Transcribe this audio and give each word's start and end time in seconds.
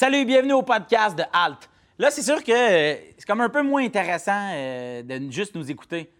Salut, 0.00 0.24
bienvenue 0.24 0.54
au 0.54 0.62
podcast 0.62 1.14
de 1.14 1.24
Halt. 1.30 1.68
Là, 1.98 2.10
c'est 2.10 2.22
sûr 2.22 2.42
que 2.42 2.50
euh, 2.50 2.96
c'est 3.18 3.26
comme 3.26 3.42
un 3.42 3.50
peu 3.50 3.60
moins 3.60 3.84
intéressant 3.84 4.48
euh, 4.54 5.02
de 5.02 5.30
juste 5.30 5.54
nous 5.54 5.70
écouter. 5.70 6.10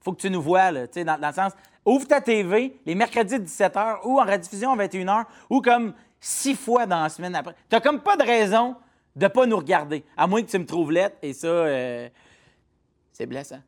Faut 0.00 0.12
que 0.12 0.20
tu 0.20 0.28
nous 0.28 0.42
vois, 0.42 0.72
là, 0.72 0.88
tu 0.88 0.94
sais, 0.94 1.04
dans, 1.04 1.16
le 1.16 1.32
sens, 1.32 1.52
ouvre 1.84 2.08
ta 2.08 2.20
TV 2.20 2.76
les 2.84 2.96
mercredis 2.96 3.36
17h 3.36 4.00
ou 4.02 4.20
en 4.20 4.24
rediffusion 4.24 4.72
à 4.72 4.84
21h 4.84 5.26
ou 5.48 5.60
comme 5.60 5.94
six 6.18 6.56
fois 6.56 6.86
dans 6.86 7.04
la 7.04 7.08
semaine 7.08 7.36
après. 7.36 7.54
T'as 7.68 7.78
comme 7.78 8.00
pas 8.00 8.16
de 8.16 8.24
raison 8.24 8.74
de 9.14 9.28
pas 9.28 9.46
nous 9.46 9.58
regarder, 9.58 10.02
à 10.16 10.26
moins 10.26 10.42
que 10.42 10.50
tu 10.50 10.58
me 10.58 10.66
trouves 10.66 10.90
lettre 10.90 11.14
et 11.22 11.34
ça, 11.34 11.46
euh, 11.46 12.08
c'est 13.12 13.26
blessant. 13.26 13.60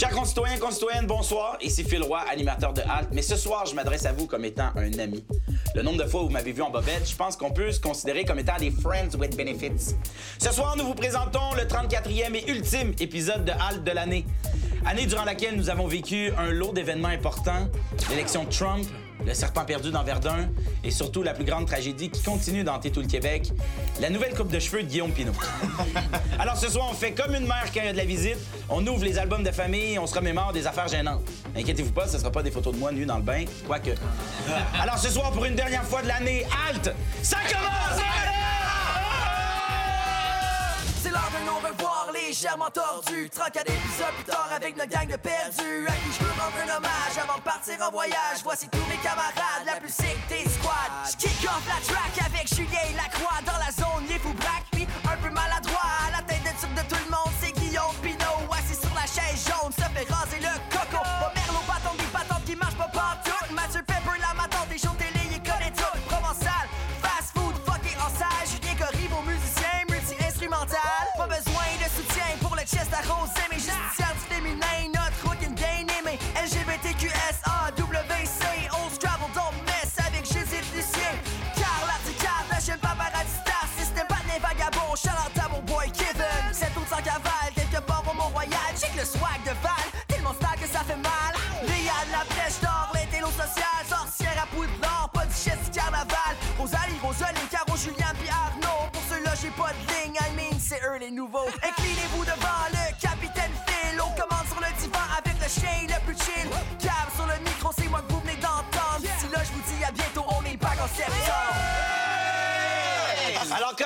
Chers 0.00 0.12
concitoyens 0.12 0.56
concitoyennes, 0.56 1.06
bonsoir. 1.06 1.58
Ici 1.60 1.84
Phil 1.84 2.02
Roy, 2.02 2.20
animateur 2.32 2.72
de 2.72 2.80
Halt. 2.80 3.10
Mais 3.12 3.20
ce 3.20 3.36
soir, 3.36 3.66
je 3.66 3.74
m'adresse 3.74 4.06
à 4.06 4.12
vous 4.12 4.26
comme 4.26 4.46
étant 4.46 4.70
un 4.74 4.98
ami. 4.98 5.22
Le 5.74 5.82
nombre 5.82 6.02
de 6.02 6.08
fois 6.08 6.22
où 6.22 6.24
vous 6.24 6.32
m'avez 6.32 6.52
vu 6.52 6.62
en 6.62 6.70
bobette, 6.70 7.06
je 7.06 7.14
pense 7.14 7.36
qu'on 7.36 7.50
peut 7.50 7.70
se 7.70 7.80
considérer 7.80 8.24
comme 8.24 8.38
étant 8.38 8.56
des 8.58 8.70
friends 8.70 9.14
with 9.18 9.36
benefits. 9.36 9.94
Ce 10.38 10.52
soir, 10.54 10.74
nous 10.78 10.86
vous 10.86 10.94
présentons 10.94 11.52
le 11.54 11.64
34e 11.64 12.34
et 12.34 12.50
ultime 12.50 12.94
épisode 12.98 13.44
de 13.44 13.50
Halt 13.52 13.84
de 13.84 13.90
l'année. 13.90 14.24
Année 14.86 15.04
durant 15.04 15.26
laquelle 15.26 15.54
nous 15.54 15.68
avons 15.68 15.86
vécu 15.86 16.32
un 16.38 16.50
lot 16.50 16.72
d'événements 16.72 17.08
importants, 17.08 17.68
l'élection 18.08 18.44
de 18.44 18.48
Trump, 18.48 18.86
le 19.26 19.34
serpent 19.34 19.64
perdu 19.64 19.90
dans 19.90 20.02
Verdun 20.02 20.48
et 20.84 20.90
surtout 20.90 21.22
la 21.22 21.34
plus 21.34 21.44
grande 21.44 21.66
tragédie 21.66 22.10
qui 22.10 22.22
continue 22.22 22.64
d'hanter 22.64 22.90
tout 22.90 23.00
le 23.00 23.06
Québec, 23.06 23.50
la 24.00 24.10
nouvelle 24.10 24.34
coupe 24.34 24.50
de 24.50 24.58
cheveux 24.58 24.82
de 24.82 24.88
Guillaume 24.88 25.12
Pinot. 25.12 25.32
Alors 26.38 26.56
ce 26.56 26.68
soir, 26.68 26.88
on 26.90 26.94
fait 26.94 27.12
comme 27.12 27.34
une 27.34 27.46
mère 27.46 27.70
qui 27.72 27.80
a 27.80 27.92
de 27.92 27.96
la 27.96 28.04
visite, 28.04 28.38
on 28.68 28.86
ouvre 28.86 29.04
les 29.04 29.18
albums 29.18 29.42
de 29.42 29.50
famille, 29.50 29.98
on 29.98 30.06
se 30.06 30.14
remémore 30.14 30.52
des 30.52 30.66
affaires 30.66 30.88
gênantes. 30.88 31.22
Inquiétez-vous 31.56 31.92
pas, 31.92 32.06
ce 32.06 32.18
sera 32.18 32.30
pas 32.30 32.42
des 32.42 32.50
photos 32.50 32.74
de 32.74 32.78
moi 32.78 32.92
nu 32.92 33.04
dans 33.04 33.16
le 33.16 33.22
bain, 33.22 33.44
quoique. 33.66 33.90
Alors 34.80 34.98
ce 34.98 35.10
soir, 35.10 35.32
pour 35.32 35.44
une 35.44 35.54
dernière 35.54 35.84
fois 35.84 36.02
de 36.02 36.08
l'année, 36.08 36.46
halte, 36.68 36.94
ça 37.22 37.38
commence! 37.48 38.00
C'est 41.02 41.10
l'heure 41.10 41.30
de 41.32 41.46
nos 41.46 41.56
revoir 41.56 41.89
légèrement 42.30 42.70
tordus 42.70 43.28
34 43.28 43.66
épisodes 43.66 44.14
plus 44.14 44.24
tard 44.30 44.48
avec 44.54 44.76
notre 44.76 44.90
gang 44.90 45.08
de 45.08 45.16
perdus. 45.16 45.86
À 45.88 45.92
qui 45.98 46.10
je 46.14 46.22
veux 46.22 46.30
rendre 46.38 46.58
un 46.62 46.76
hommage 46.76 47.16
avant 47.20 47.38
de 47.38 47.42
partir 47.42 47.74
en 47.82 47.90
voyage. 47.90 48.38
Voici 48.44 48.68
tous 48.68 48.86
mes 48.88 48.98
camarades, 49.02 49.66
la 49.66 49.80
plus 49.80 49.92
sick 49.92 50.18
des 50.28 50.48
squads. 50.48 51.10
J'kick 51.10 51.42
off 51.50 51.66
la 51.66 51.80
track 51.82 52.14
avec 52.30 52.46
Julien 52.54 52.86
Lacroix 52.94 53.42
Dans 53.44 53.58
la 53.58 53.72
zone, 53.72 54.06
il 54.08 54.18
fou 54.20 54.32
braque, 54.34 54.66
puis 54.70 54.86
un 55.10 55.16
peu 55.16 55.30
maladroit 55.34 55.69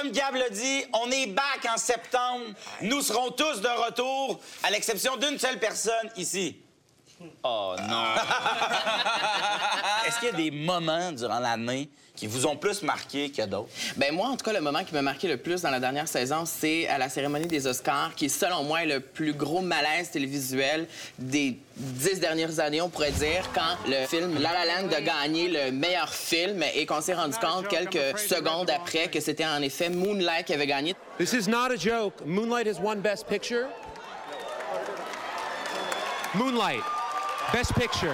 comme 0.05 0.13
Gab 0.13 0.35
l'a 0.35 0.51
dit, 0.51 0.85
on 0.93 1.11
est 1.11 1.27
back 1.29 1.67
en 1.73 1.79
septembre. 1.79 2.45
Nous 2.83 3.01
serons 3.01 3.31
tous 3.31 3.61
de 3.61 3.69
retour, 3.69 4.41
à 4.63 4.71
l'exception 4.71 5.17
d'une 5.17 5.39
seule 5.39 5.59
personne 5.59 6.11
ici. 6.17 6.64
Oh 7.43 7.75
non. 7.89 8.05
Est-ce 10.07 10.19
qu'il 10.19 10.29
y 10.29 10.33
a 10.33 10.37
des 10.37 10.51
moments 10.51 11.13
durant 11.13 11.39
l'année 11.39 11.89
qui 12.17 12.27
vous 12.27 12.47
ont 12.47 12.57
plus 12.57 12.83
marqué 12.83 13.31
que 13.31 13.43
d'autres? 13.43 13.69
Ben 13.97 14.15
moi, 14.15 14.29
en 14.29 14.37
tout 14.37 14.45
cas, 14.45 14.53
le 14.53 14.61
moment 14.61 14.85
qui 14.85 14.95
m'a 14.95 15.03
marqué 15.03 15.29
le 15.29 15.37
plus 15.37 15.63
dans 15.63 15.71
la 15.71 15.81
dernière 15.81 16.09
saison, 16.09 16.45
c'est 16.45 16.87
à 16.89 16.99
la 16.99 17.09
cérémonie 17.09 17.47
des 17.47 17.67
Oscars, 17.67 18.15
qui, 18.15 18.29
selon 18.29 18.65
moi, 18.65 18.83
est 18.83 18.87
le 18.87 19.01
plus 19.01 19.33
gros 19.33 19.61
malaise 19.61 20.11
télévisuel 20.11 20.87
des 21.19 21.59
dix 21.77 22.21
dernières 22.21 22.61
années, 22.61 22.81
on 22.81 22.89
pourrait 22.89 23.13
dire, 23.13 23.49
quand 23.55 23.89
le 23.89 24.07
film 24.07 24.41
La 24.41 24.53
La 24.53 24.65
Land 24.67 24.89
a 24.97 25.01
gagné 25.01 25.49
le 25.49 25.73
meilleur 25.73 26.09
film 26.09 26.63
et 26.75 26.87
qu'on 26.87 27.01
s'est 27.01 27.15
rendu 27.15 27.37
compte 27.39 27.69
quelques 27.69 28.19
secondes 28.19 28.71
après 28.71 29.09
que 29.09 29.21
c'était 29.21 29.47
en 29.47 29.63
effet 29.63 29.91
Moonlight 29.91 30.47
qui 30.47 30.55
avait 30.55 30.67
gagné. 30.67 30.95
This 31.19 31.33
is 31.33 31.49
not 31.49 31.73
a 31.73 31.77
joke. 31.77 32.25
Moonlight 32.25 32.67
has 32.67 32.81
won 32.81 32.97
Best 32.97 33.27
Picture. 33.27 33.67
Moonlight, 36.35 36.83
Best 37.55 37.73
Picture. 37.75 38.11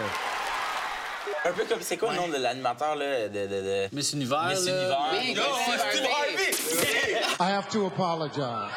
Un 1.47 1.53
peu 1.53 1.65
comme, 1.65 1.81
c'est 1.81 1.97
quoi 1.97 2.11
le 2.11 2.17
nom 2.19 2.29
de 2.29 2.37
l'animateur, 2.37 2.95
là, 2.95 3.27
de... 3.27 3.47
de, 3.47 3.47
de... 3.47 3.89
Miss 3.91 4.13
Univers, 4.13 4.49
Miss 4.51 4.67
là. 4.67 4.73
Univers. 4.73 5.09
Oui, 5.15 5.35
Non, 5.35 5.43
Steve 5.63 5.81
Steve 5.93 6.05
Harvey. 6.05 6.51
Harvey! 7.15 7.35
I 7.41 7.51
have 7.51 7.67
to 7.71 7.87
apologize. 7.87 8.71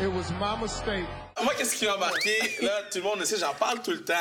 It 0.00 0.10
was 0.10 0.30
my 0.40 0.56
mistake. 0.58 1.04
Moi, 1.42 1.54
qu'est-ce 1.56 1.76
qui 1.76 1.86
m'a 1.86 1.96
marqué? 1.96 2.56
Là, 2.62 2.82
tout 2.90 2.98
le 2.98 3.04
monde 3.04 3.20
le 3.20 3.24
sait, 3.24 3.38
j'en 3.38 3.54
parle 3.54 3.80
tout 3.82 3.92
le 3.92 4.04
temps, 4.04 4.14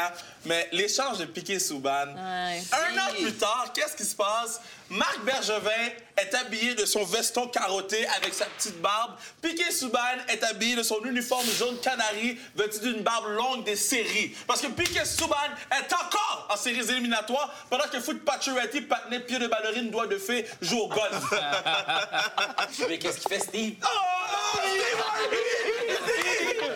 mais 0.46 0.70
l'échange 0.72 1.18
de 1.18 1.26
Piqué 1.26 1.60
Souban. 1.60 2.08
Ouais. 2.08 2.62
Un 2.72 2.98
an 2.98 3.14
plus 3.18 3.34
tard, 3.34 3.72
qu'est-ce 3.74 3.96
qui 3.96 4.06
se 4.06 4.16
passe? 4.16 4.62
Marc 4.90 5.20
Bergevin 5.24 5.90
est 6.18 6.34
habillé 6.34 6.74
de 6.74 6.86
son 6.86 7.04
veston 7.04 7.48
carotté 7.48 8.08
avec 8.18 8.34
sa 8.34 8.46
petite 8.46 8.82
barbe. 8.82 9.12
Piqué 9.42 9.72
Souban 9.72 10.00
est 10.28 10.44
habillé 10.44 10.76
de 10.76 10.84
son 10.84 11.04
uniforme 11.04 11.46
jaune 11.58 11.80
canari, 11.80 12.38
vêtu 12.56 12.80
d'une 12.80 13.02
barbe 13.04 13.28
longue 13.28 13.64
des 13.66 13.76
séries. 13.76 14.36
Parce 14.48 14.62
que 14.62 14.68
Piqué 14.68 15.04
Souban 15.06 15.36
est 15.72 15.94
encore 15.94 16.48
en 16.52 16.58
séries 16.58 16.90
éliminatoires, 16.90 17.54
pendant 17.70 17.88
que 17.88 18.00
Foot 18.00 18.24
Pacioretty, 18.24 18.82
patinet, 18.82 19.20
pied 19.20 19.40
de 19.40 19.48
ballerine, 19.48 19.92
doigt 19.92 20.08
de 20.08 20.18
fée, 20.18 20.46
joue 20.62 20.80
au 20.80 20.88
golf. 20.88 21.34
Mais 22.88 22.98
qu'est-ce 22.98 23.20
qu'il 23.20 23.30
fait, 23.30 23.40
Steve? 23.44 23.76
Oh! 23.84 23.88
Steve 24.58 25.00
Harvey! 25.00 25.38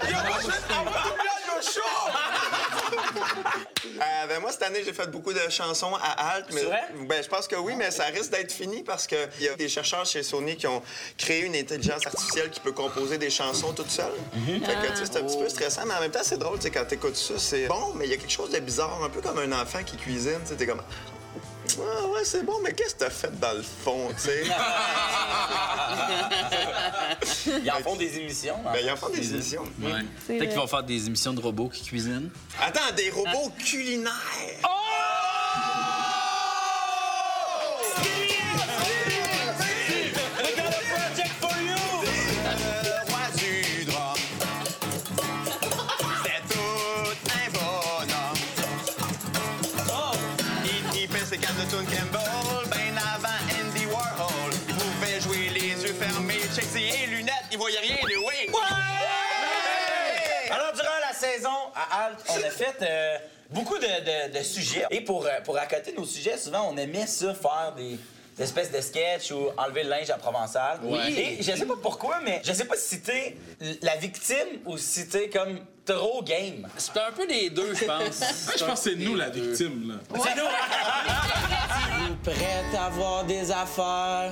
Yo, 0.09 0.17
moi, 0.27 0.37
je 0.41 0.47
vais 0.47 0.73
avoir 0.75 1.15
show! 1.63 1.81
Euh, 3.85 4.27
ben 4.27 4.39
moi, 4.39 4.51
cette 4.51 4.63
année, 4.63 4.81
j'ai 4.83 4.93
fait 4.93 5.07
beaucoup 5.09 5.33
de 5.33 5.49
chansons 5.49 5.93
à 5.95 6.33
Halt. 6.33 6.45
Mais, 6.51 6.61
C'est 6.61 6.65
vrai? 6.65 6.81
Ben, 7.07 7.23
je 7.23 7.29
pense 7.29 7.47
que 7.47 7.55
oui, 7.55 7.73
mais 7.75 7.91
ça 7.91 8.05
risque 8.05 8.31
d'être 8.31 8.51
fini 8.51 8.83
parce 8.83 9.07
qu'il 9.07 9.17
y 9.39 9.47
a 9.47 9.55
des 9.55 9.69
chercheurs 9.69 10.05
chez 10.05 10.23
Sony 10.23 10.55
qui 10.55 10.67
ont 10.67 10.81
créé 11.17 11.41
une 11.41 11.55
intelligence 11.55 12.05
artificielle 12.05 12.49
qui 12.49 12.59
peut 12.59 12.71
composer 12.71 13.17
des 13.17 13.29
chansons 13.29 13.73
toute 13.73 13.91
seule. 13.91 14.13
Fait 14.45 14.75
que, 14.75 14.91
tu 14.91 14.97
sais, 14.97 15.05
c'est 15.05 15.17
un 15.19 15.23
petit 15.23 15.37
peu 15.37 15.49
stressant, 15.49 15.85
mais 15.85 15.93
en 15.95 16.01
même 16.01 16.11
temps, 16.11 16.23
c'est 16.23 16.37
drôle, 16.37 16.57
tu 16.57 16.63
sais, 16.63 16.71
quand 16.71 16.85
t'écoutes 16.85 17.15
ça, 17.15 17.35
c'est 17.37 17.67
bon, 17.67 17.93
mais 17.95 18.05
il 18.05 18.11
y 18.11 18.13
a 18.13 18.17
quelque 18.17 18.31
chose 18.31 18.49
de 18.51 18.59
bizarre, 18.59 19.03
un 19.03 19.09
peu 19.09 19.21
comme 19.21 19.37
un 19.39 19.51
enfant 19.61 19.83
qui 19.83 19.97
cuisine, 19.97 20.39
tu 20.43 20.49
sais, 20.49 20.55
t'es 20.55 20.67
comme... 20.67 20.81
Ah 21.79 22.07
ouais, 22.07 22.23
c'est 22.23 22.43
bon, 22.43 22.59
mais 22.61 22.73
qu'est-ce 22.73 22.95
que 22.95 22.99
t'as 22.99 23.09
fait 23.09 23.31
dans 23.39 23.53
le 23.53 23.63
fond, 23.63 24.09
tu 24.09 24.29
sais? 24.29 24.43
Ils 27.47 27.71
en 27.71 27.75
font 27.83 27.95
des 27.95 28.17
émissions. 28.19 28.55
hein? 28.65 28.71
ben, 28.73 28.79
ils 28.83 28.89
en 28.91 28.95
font 28.95 29.09
des 29.09 29.33
émissions. 29.33 29.63
Ouais. 29.81 29.91
Peut-être 30.27 30.49
qu'ils 30.49 30.59
vont 30.59 30.67
faire 30.67 30.83
des 30.83 31.07
émissions 31.07 31.33
de 31.33 31.41
robots 31.41 31.69
qui 31.69 31.83
cuisinent. 31.83 32.29
Attends, 32.61 32.93
des 32.95 33.09
robots 33.09 33.51
culinaires! 33.59 34.11
Le 42.43 43.11
roi 43.11 43.21
voyait 57.73 57.93
rien 57.93 57.95
de 58.03 58.17
oui. 58.17 58.53
Alors, 60.51 60.73
durant 60.73 60.99
la 61.07 61.13
saison 61.13 61.49
à 61.75 62.05
Halt, 62.05 62.17
on 62.29 62.35
a 62.35 62.49
fait 62.51 62.75
euh, 62.81 63.17
beaucoup 63.49 63.77
de, 63.77 63.85
de- 64.31 64.37
de 64.37 64.43
sujets. 64.43 64.85
Et 64.91 65.01
pour, 65.01 65.25
euh, 65.25 65.29
pour 65.43 65.57
accoter 65.57 65.93
nos 65.93 66.05
sujets, 66.05 66.37
souvent, 66.37 66.69
on 66.71 66.77
aimait 66.77 67.07
ça 67.07 67.33
faire 67.33 67.73
des, 67.75 67.97
espèces 68.41 68.71
de 68.71 68.81
sketchs 68.81 69.31
ou 69.31 69.49
enlever 69.57 69.83
le 69.83 69.89
linge 69.89 70.09
à 70.09 70.17
Provençal. 70.17 70.79
Oui. 70.83 70.99
Et 71.17 71.43
je 71.43 71.55
sais 71.55 71.65
pas 71.65 71.75
pourquoi, 71.81 72.19
mais 72.23 72.41
je 72.43 72.51
sais 72.53 72.65
pas 72.65 72.75
si 72.75 73.01
t'es 73.01 73.37
la 73.81 73.95
victime 73.95 74.59
ou 74.65 74.77
si 74.77 75.07
t'es 75.07 75.29
comme 75.29 75.59
trop 75.85 76.23
game. 76.23 76.67
C'est 76.77 76.97
un 76.97 77.11
peu 77.11 77.27
des 77.27 77.49
deux, 77.51 77.73
je 77.75 77.85
pense. 77.85 78.21
Je 78.57 78.65
pense 78.65 78.83
que 78.83 78.89
c'est 78.89 78.95
nous 78.95 79.15
la 79.15 79.29
victime, 79.29 79.89
là. 79.89 80.19
C'est 80.23 80.35
nous! 80.35 80.47
Vous 82.07 82.15
prête 82.23 82.75
à 82.77 82.85
avoir 82.85 83.23
des 83.25 83.51
affaires 83.51 84.31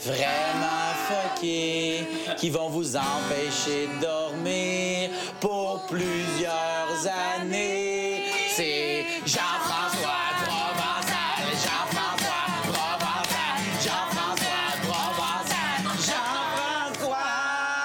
vraiment 0.00 0.94
fuckées 1.08 2.06
qui 2.36 2.50
vont 2.50 2.68
vous 2.68 2.96
empêcher 2.96 3.88
de 3.96 4.00
dormir 4.00 5.10
pour 5.40 5.86
plusieurs 5.86 7.06
années. 7.38 8.24
C'est 8.54 9.04
Jean-François 9.26 10.28
Provençal, 10.44 11.44
Jean-François 11.64 12.44
Provençal, 12.62 13.58
Jean-François 13.84 14.70
Provençal, 14.82 15.80
Jean-François. 16.06 17.16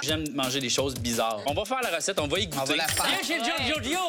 J'aime 0.02 0.26
manger 0.34 0.60
des 0.60 0.70
choses 0.70 0.96
bizarres. 0.96 1.40
On 1.46 1.54
va 1.54 1.66
faire 1.66 1.82
la 1.82 1.96
recette, 1.96 2.20
on 2.20 2.28
va 2.28 2.40
y 2.40 2.48
goûter. 2.48 2.62
On 2.62 2.66
va 2.66 2.76
la 2.76 2.88
faire. 2.88 3.06
Viens 3.06 3.24
chez 3.24 3.38
le 3.40 3.66
Giorgio! 3.68 4.00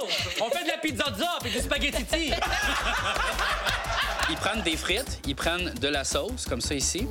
On 0.40 0.50
fait 0.50 0.64
de 0.64 0.68
la 0.68 0.78
pizza 0.78 1.04
et 1.44 1.50
du 1.50 1.58
spaghetti! 1.58 2.32
Ils 4.30 4.36
prennent 4.36 4.62
des 4.62 4.76
frites, 4.76 5.20
ils 5.26 5.36
prennent 5.36 5.72
de 5.74 5.88
la 5.88 6.04
sauce, 6.04 6.46
comme 6.48 6.60
ça 6.60 6.74
ici. 6.74 7.06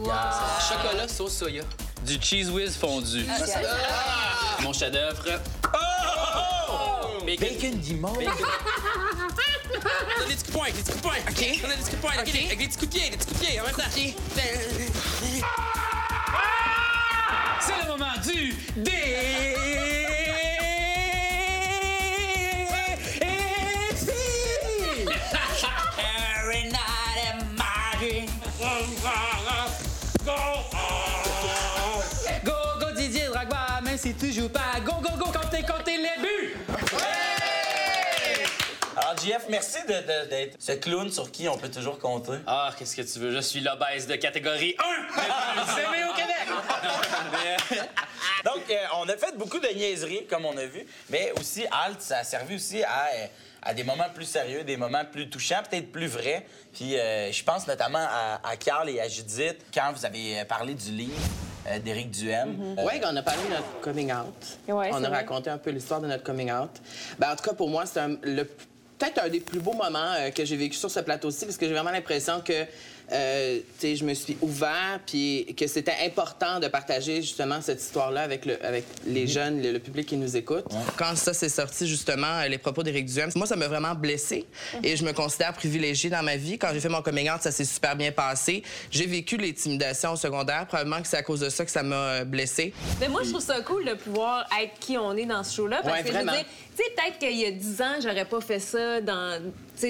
Chocolat 0.69 1.07
sauce 1.07 1.37
soya. 1.37 1.63
Du 2.05 2.19
cheese 2.21 2.49
whiz 2.49 2.75
fondu. 2.75 3.25
Mon 4.61 4.73
chef-d'œuvre. 4.73 5.23
Bacon. 7.25 7.47
Bacon 7.47 7.79
d'immonde. 7.79 8.17
Donne 10.17 10.27
des 10.27 10.35
petits 10.35 10.51
poing, 10.51 10.65
des 10.65 10.83
petits 10.83 10.99
poing. 10.99 11.13
OK. 11.29 11.61
Donne 11.61 11.71
des 11.71 11.77
petits 11.77 11.95
poing, 11.97 12.11
OK. 12.11 12.19
Avec 12.19 12.57
des 12.57 12.67
petits 12.67 12.77
coups 12.77 12.91
de 12.91 12.97
pied, 12.99 13.09
des 13.09 13.17
petits 13.17 13.27
coups 13.27 13.39
de 13.39 13.45
pied 13.45 13.59
en 13.61 13.63
même 13.63 13.75
temps. 13.75 13.91
C'est 17.61 17.77
le 17.81 17.87
moment 17.87 18.17
du 18.23 18.55
défi! 18.75 19.92
Pas. 34.49 34.79
Go, 34.85 34.93
go, 35.01 35.09
go, 35.17 35.25
comptez, 35.31 35.61
comptez 35.63 35.97
les 35.97 36.21
buts! 36.21 36.55
Alors, 38.95 39.17
JF, 39.17 39.45
merci 39.49 39.77
de- 39.87 39.93
de- 39.93 40.29
d'être 40.29 40.55
ce 40.59 40.73
clown 40.73 41.11
sur 41.11 41.31
qui 41.31 41.47
on 41.49 41.57
peut 41.57 41.69
toujours 41.69 41.97
compter. 41.97 42.33
Ah, 42.45 42.71
qu'est-ce 42.77 42.95
que 42.95 43.01
tu 43.01 43.19
veux? 43.19 43.31
Je 43.33 43.39
suis 43.39 43.59
l'obèse 43.59 44.05
de 44.05 44.15
catégorie 44.15 44.75
1! 44.79 45.63
C'est 45.75 45.87
mieux 45.97 46.07
au 46.09 46.13
Québec! 46.13 47.89
Donc, 48.45 48.63
euh, 48.69 48.75
on 48.97 49.09
a 49.09 49.17
fait 49.17 49.35
beaucoup 49.35 49.59
de 49.59 49.67
niaiseries, 49.69 50.25
comme 50.27 50.45
on 50.45 50.55
a 50.57 50.65
vu, 50.65 50.85
mais 51.09 51.31
aussi, 51.39 51.65
Alt, 51.71 52.01
ça 52.01 52.19
a 52.19 52.23
servi 52.23 52.55
aussi 52.55 52.83
à, 52.83 53.07
euh, 53.15 53.25
à 53.63 53.73
des 53.73 53.83
moments 53.83 54.09
plus 54.13 54.25
sérieux, 54.25 54.63
des 54.63 54.77
moments 54.77 55.05
plus 55.05 55.27
touchants, 55.29 55.63
peut-être 55.69 55.91
plus 55.91 56.07
vrais. 56.07 56.45
Puis, 56.73 56.97
euh, 56.99 57.31
je 57.31 57.43
pense 57.43 57.65
notamment 57.65 58.05
à, 58.07 58.41
à 58.47 58.55
Carl 58.57 58.89
et 58.89 58.99
à 58.99 59.07
Judith, 59.07 59.57
quand 59.73 59.91
vous 59.95 60.05
avez 60.05 60.43
parlé 60.45 60.75
du 60.75 60.91
livre 60.91 61.17
euh, 61.67 61.79
d'Éric 61.79 62.11
Duhem. 62.11 62.55
Euh, 62.77 62.83
Oui, 62.85 62.93
on 63.03 63.15
a 63.15 63.21
parlé 63.21 63.43
de 63.43 63.49
notre 63.49 63.79
coming 63.81 64.11
out. 64.11 64.57
Ouais, 64.67 64.89
on 64.91 64.95
a 65.03 65.07
vrai. 65.09 65.17
raconté 65.19 65.49
un 65.49 65.57
peu 65.57 65.69
l'histoire 65.71 66.01
de 66.01 66.07
notre 66.07 66.23
coming 66.23 66.51
out. 66.51 66.71
Ben, 67.19 67.31
en 67.31 67.35
tout 67.35 67.43
cas, 67.43 67.53
pour 67.53 67.69
moi, 67.69 67.85
c'est 67.85 68.01
le- 68.23 68.45
peut-être 68.99 69.23
un 69.23 69.29
des 69.29 69.39
plus 69.39 69.59
beaux 69.59 69.73
moments 69.73 70.13
euh, 70.17 70.29
que 70.31 70.45
j'ai 70.45 70.55
vécu 70.55 70.75
sur 70.77 70.89
ce 70.91 70.99
plateau-ci, 70.99 71.45
parce 71.45 71.57
que 71.57 71.65
j'ai 71.67 71.73
vraiment 71.73 71.91
l'impression 71.91 72.41
que 72.41 72.53
euh, 73.11 73.59
tu 73.79 73.87
sais, 73.87 73.95
je 73.95 74.05
me 74.05 74.13
suis 74.13 74.37
ouvert, 74.41 74.99
puis 75.05 75.53
que 75.57 75.67
c'était 75.67 75.95
important 76.05 76.59
de 76.59 76.67
partager 76.67 77.21
justement 77.21 77.61
cette 77.61 77.81
histoire-là 77.81 78.21
avec, 78.21 78.45
le, 78.45 78.63
avec 78.65 78.85
les 79.05 79.27
jeunes, 79.27 79.61
le, 79.61 79.71
le 79.71 79.79
public 79.79 80.07
qui 80.07 80.17
nous 80.17 80.35
écoute. 80.37 80.65
Quand 80.97 81.15
ça 81.15 81.33
s'est 81.33 81.49
sorti, 81.49 81.87
justement, 81.87 82.39
euh, 82.39 82.47
les 82.47 82.57
propos 82.57 82.81
d'Éric 82.83 83.05
Duhem, 83.05 83.29
moi, 83.35 83.45
ça 83.47 83.55
m'a 83.55 83.67
vraiment 83.67 83.93
blessée. 83.95 84.45
Et 84.83 84.95
je 84.95 85.03
me 85.03 85.11
considère 85.13 85.53
privilégiée 85.53 86.09
dans 86.09 86.23
ma 86.23 86.37
vie. 86.37 86.57
Quand 86.57 86.69
j'ai 86.73 86.79
fait 86.79 86.89
mon 86.89 87.01
coming 87.01 87.29
out, 87.29 87.41
ça 87.41 87.51
s'est 87.51 87.65
super 87.65 87.95
bien 87.95 88.11
passé. 88.11 88.63
J'ai 88.91 89.05
vécu 89.05 89.37
l'intimidation 89.37 90.13
au 90.13 90.15
secondaire. 90.15 90.65
Probablement 90.67 91.01
que 91.01 91.07
c'est 91.07 91.17
à 91.17 91.23
cause 91.23 91.41
de 91.41 91.49
ça 91.49 91.65
que 91.65 91.71
ça 91.71 91.83
m'a 91.83 91.95
euh, 91.95 92.23
blessée. 92.25 92.73
Mais 92.99 93.09
moi, 93.09 93.21
je 93.23 93.29
trouve 93.29 93.43
ça 93.43 93.61
cool 93.61 93.85
de 93.85 93.93
pouvoir 93.93 94.45
être 94.61 94.79
qui 94.79 94.97
on 94.97 95.15
est 95.15 95.25
dans 95.25 95.43
ce 95.43 95.55
show-là. 95.55 95.81
Parce 95.83 95.93
Ouais, 95.97 96.01
que 96.01 96.07
je 96.07 96.13
veux 96.13 96.23
vraiment. 96.23 96.31
dire, 96.33 96.45
tu 96.75 96.83
sais, 96.83 96.89
peut-être 96.95 97.19
qu'il 97.19 97.37
y 97.39 97.45
a 97.45 97.51
10 97.51 97.81
ans, 97.81 97.95
j'aurais 98.01 98.25
pas 98.25 98.41
fait 98.41 98.59
ça 98.59 99.01
dans, 99.01 99.39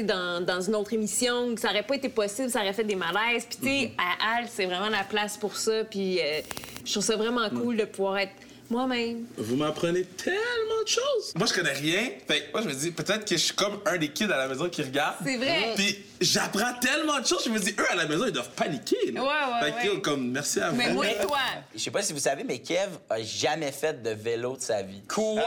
dans, 0.04 0.44
dans 0.46 0.62
une 0.62 0.76
autre 0.76 0.94
émission, 0.94 1.54
que 1.56 1.62
ça 1.62 1.70
aurait 1.70 1.84
pas 1.84 1.96
été 1.96 2.10
possible, 2.10 2.50
ça 2.50 2.60
aurait 2.62 2.74
fait 2.74 2.84
des 2.84 2.96
malaises. 2.96 3.46
Puis, 3.46 3.58
tu 3.62 3.68
sais, 3.68 3.92
à 3.98 4.38
Al, 4.38 4.46
c'est 4.52 4.66
vraiment 4.66 4.90
la 4.90 5.04
place 5.04 5.38
pour 5.38 5.56
ça. 5.56 5.84
Puis, 5.90 6.20
euh, 6.20 6.42
je 6.86 6.92
trouve 6.92 7.04
ça 7.04 7.16
vraiment 7.16 7.50
cool 7.50 7.78
de 7.78 7.86
pouvoir 7.86 8.18
être 8.20 8.32
moi-même. 8.70 9.26
Vous 9.38 9.56
m'apprenez 9.56 10.04
tellement 10.04 10.82
de 10.84 10.88
choses. 10.88 11.34
Moi, 11.36 11.46
je 11.48 11.54
connais 11.54 11.74
rien. 11.74 12.10
Fait 12.28 12.46
que 12.46 12.52
moi, 12.54 12.62
je 12.64 12.68
me 12.70 12.74
dis, 12.74 12.92
peut-être 12.92 13.26
que 13.26 13.36
je 13.36 13.42
suis 13.42 13.54
comme 13.54 13.80
un 13.86 13.98
des 13.98 14.10
kids 14.10 14.24
à 14.32 14.38
la 14.38 14.48
maison 14.48 14.68
qui 14.70 14.82
regarde. 14.82 15.16
C'est 15.24 15.38
vrai. 15.38 15.74
Puis 15.76 16.04
j'apprends 16.22 16.74
tellement 16.82 17.20
de 17.20 17.26
choses. 17.28 17.44
Je 17.46 17.50
me 17.52 17.60
dis, 17.60 17.76
eux, 17.78 17.92
à 17.92 17.96
la 17.96 18.06
maison, 18.08 18.26
ils 18.26 18.32
doivent 18.32 18.50
paniquer. 18.52 19.12
là. 19.12 19.22
Ouais, 19.22 19.28
ouais, 19.28 19.72
Fait 19.74 19.88
que, 19.88 19.94
ouais. 19.96 20.02
comme, 20.02 20.32
merci 20.32 20.60
à 20.60 20.70
vous. 20.70 20.78
Mais 20.78 20.92
moi 20.92 21.08
et 21.08 21.18
toi. 21.22 21.38
Je 21.76 21.80
sais 21.82 21.92
pas 21.92 22.02
si 22.02 22.14
vous 22.14 22.20
savez, 22.20 22.44
mais 22.44 22.60
Kev 22.60 22.90
a 23.10 23.22
jamais 23.22 23.72
fait 23.72 24.02
de 24.02 24.10
vélo 24.12 24.56
de 24.56 24.62
sa 24.62 24.82
vie. 24.82 25.04
Quoi? 25.14 25.44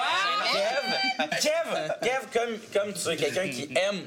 Kev, 0.52 1.40
Kev, 1.40 1.92
Kev, 2.02 2.20
comme, 2.32 2.58
comme 2.84 2.92
tu 2.92 3.08
es 3.08 3.16
quelqu'un 3.16 3.48
qui 3.48 3.62
aime 3.74 4.02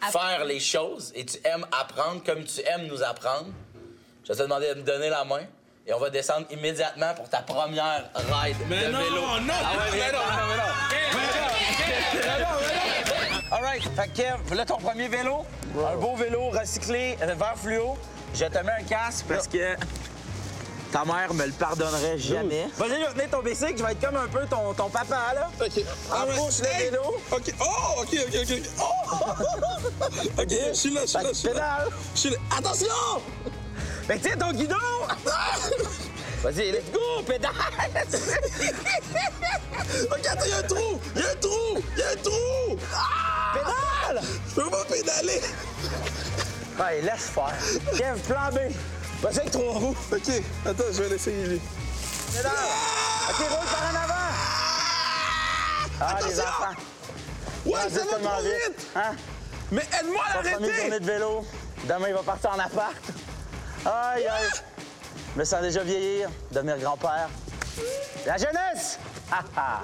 faire 0.00 0.44
les 0.44 0.60
choses 0.60 1.12
et 1.14 1.24
tu 1.24 1.38
aimes 1.44 1.66
apprendre 1.78 2.22
comme 2.24 2.44
tu 2.44 2.60
aimes 2.60 2.86
nous 2.86 3.02
apprendre, 3.02 3.46
je 4.24 4.28
vais 4.32 4.36
te 4.38 4.42
demander 4.42 4.68
de 4.68 4.74
me 4.74 4.82
donner 4.82 5.08
la 5.08 5.24
main 5.24 5.42
et 5.86 5.92
on 5.94 5.98
va 5.98 6.10
descendre 6.10 6.46
immédiatement 6.50 7.14
pour 7.14 7.28
ta 7.28 7.38
première 7.42 8.10
ride 8.14 8.56
Mais 8.68 8.86
de 8.86 8.90
non, 8.92 8.98
vélo. 8.98 9.20
non, 9.40 9.54
Ah 9.64 9.72
ouais, 9.78 9.90
mais 9.92 9.98
mais 9.98 10.12
non, 10.12 10.18
non, 10.18 10.46
mais 10.50 10.56
non. 10.56 11.78
All 13.50 13.62
right, 13.62 13.82
fait 13.82 14.08
que 14.08 14.16
Kev, 14.16 14.36
voilà 14.44 14.64
ton 14.66 14.76
premier 14.76 15.08
vélo. 15.08 15.46
Un 15.74 15.96
beau 15.96 16.14
vélo 16.16 16.50
recyclé, 16.50 17.16
euh, 17.22 17.34
vert 17.34 17.54
fluo. 17.56 17.96
Je 18.34 18.44
te 18.44 18.58
mets 18.58 18.72
un 18.80 18.82
casque 18.84 19.24
parce 19.26 19.48
que 19.48 19.74
ta 20.92 21.04
mère 21.04 21.34
me 21.34 21.44
le 21.46 21.52
pardonnerait 21.52 22.18
jamais. 22.18 22.68
Vas-y, 22.76 22.90
je 22.90 23.06
vais 23.06 23.12
tenir 23.12 23.30
ton 23.30 23.42
bicycle, 23.42 23.74
je 23.78 23.84
vais 23.84 23.92
être 23.92 24.00
comme 24.00 24.16
un 24.16 24.28
peu 24.28 24.46
ton, 24.46 24.72
ton 24.74 24.88
papa, 24.88 25.34
là. 25.34 25.50
OK. 25.60 25.84
Ah, 26.10 26.24
ouais. 26.26 26.34
pousse 26.36 26.62
le 26.62 26.84
vélo. 26.84 27.20
OK. 27.30 27.54
Oh, 27.60 28.02
OK, 28.02 28.08
OK, 28.26 28.34
OK. 28.42 28.62
Oh! 28.80 28.84
OK, 30.42 30.50
je 30.68 30.74
suis 30.74 30.90
là, 30.90 31.02
je 31.02 31.06
suis 31.06 31.18
là, 31.18 31.28
je 31.28 31.34
suis 31.34 31.48
là. 31.48 31.54
Pédale. 31.54 31.88
Je 32.14 32.20
suis 32.20 32.30
là. 32.30 32.36
Attention! 32.56 33.22
Mais 34.08 34.18
tiens 34.18 34.36
ton 34.36 34.52
guidon! 34.52 34.76
Vas-y, 36.42 36.72
let's 36.72 36.90
go, 36.92 37.22
pédale! 37.26 37.50
OK, 40.10 40.26
attends, 40.26 40.44
il 40.44 40.50
y 40.50 40.52
a 40.52 40.58
un 40.58 40.62
trou! 40.62 41.00
Il 41.14 41.20
y 41.20 41.24
a 41.24 41.30
un 41.30 41.34
trou! 41.34 41.82
Il 41.96 41.98
y 41.98 42.02
a 42.02 42.10
un 42.10 42.16
trou! 42.22 42.78
Pédale! 43.52 44.22
Je 44.48 44.54
peux 44.54 44.70
pas 44.70 44.84
pédaler! 44.84 45.42
Ouais, 46.78 47.00
laisse 47.02 47.30
faire. 47.34 47.54
Kev, 47.96 48.20
plan 48.20 48.50
B. 48.52 48.58
Vas-y 49.22 49.38
avec 49.40 49.50
trois 49.50 49.72
roues. 49.72 49.96
OK, 50.12 50.30
attends, 50.66 50.84
je 50.92 51.02
vais 51.02 51.08
l'essayer, 51.08 51.46
lui. 51.46 51.60
Pédale! 52.34 52.52
OK, 53.30 53.36
roule 53.36 53.48
par 53.48 53.82
en 53.90 54.04
avant! 54.04 54.14
Ah, 56.00 56.16
les 56.26 56.40
Attention! 56.40 56.42
enfants. 56.44 56.80
Ouais, 57.66 57.72
Ah, 57.76 57.88
ça 57.90 57.98
va 57.98 58.06
tellement 58.06 58.30
trop 58.30 58.42
vite. 58.42 58.52
vite! 58.78 58.86
Hein? 58.94 59.12
Mais 59.72 59.82
aide-moi 60.00 60.22
à 60.24 60.32
Sa 60.32 60.38
première 60.38 60.60
l'arrêter! 60.60 60.80
journée 60.82 61.00
de 61.00 61.04
vélo. 61.06 61.44
Demain, 61.84 62.08
il 62.08 62.14
va 62.14 62.22
partir 62.22 62.50
en 62.50 62.58
appart. 62.58 62.94
Aïe, 63.84 64.26
aïe. 64.26 64.48
Je 65.34 65.38
me 65.40 65.44
sens 65.44 65.62
déjà 65.62 65.82
vieillir, 65.82 66.30
devenir 66.52 66.78
grand-père. 66.78 67.28
La 68.26 68.36
jeunesse! 68.36 68.98
Ha, 69.32 69.42
ha. 69.56 69.80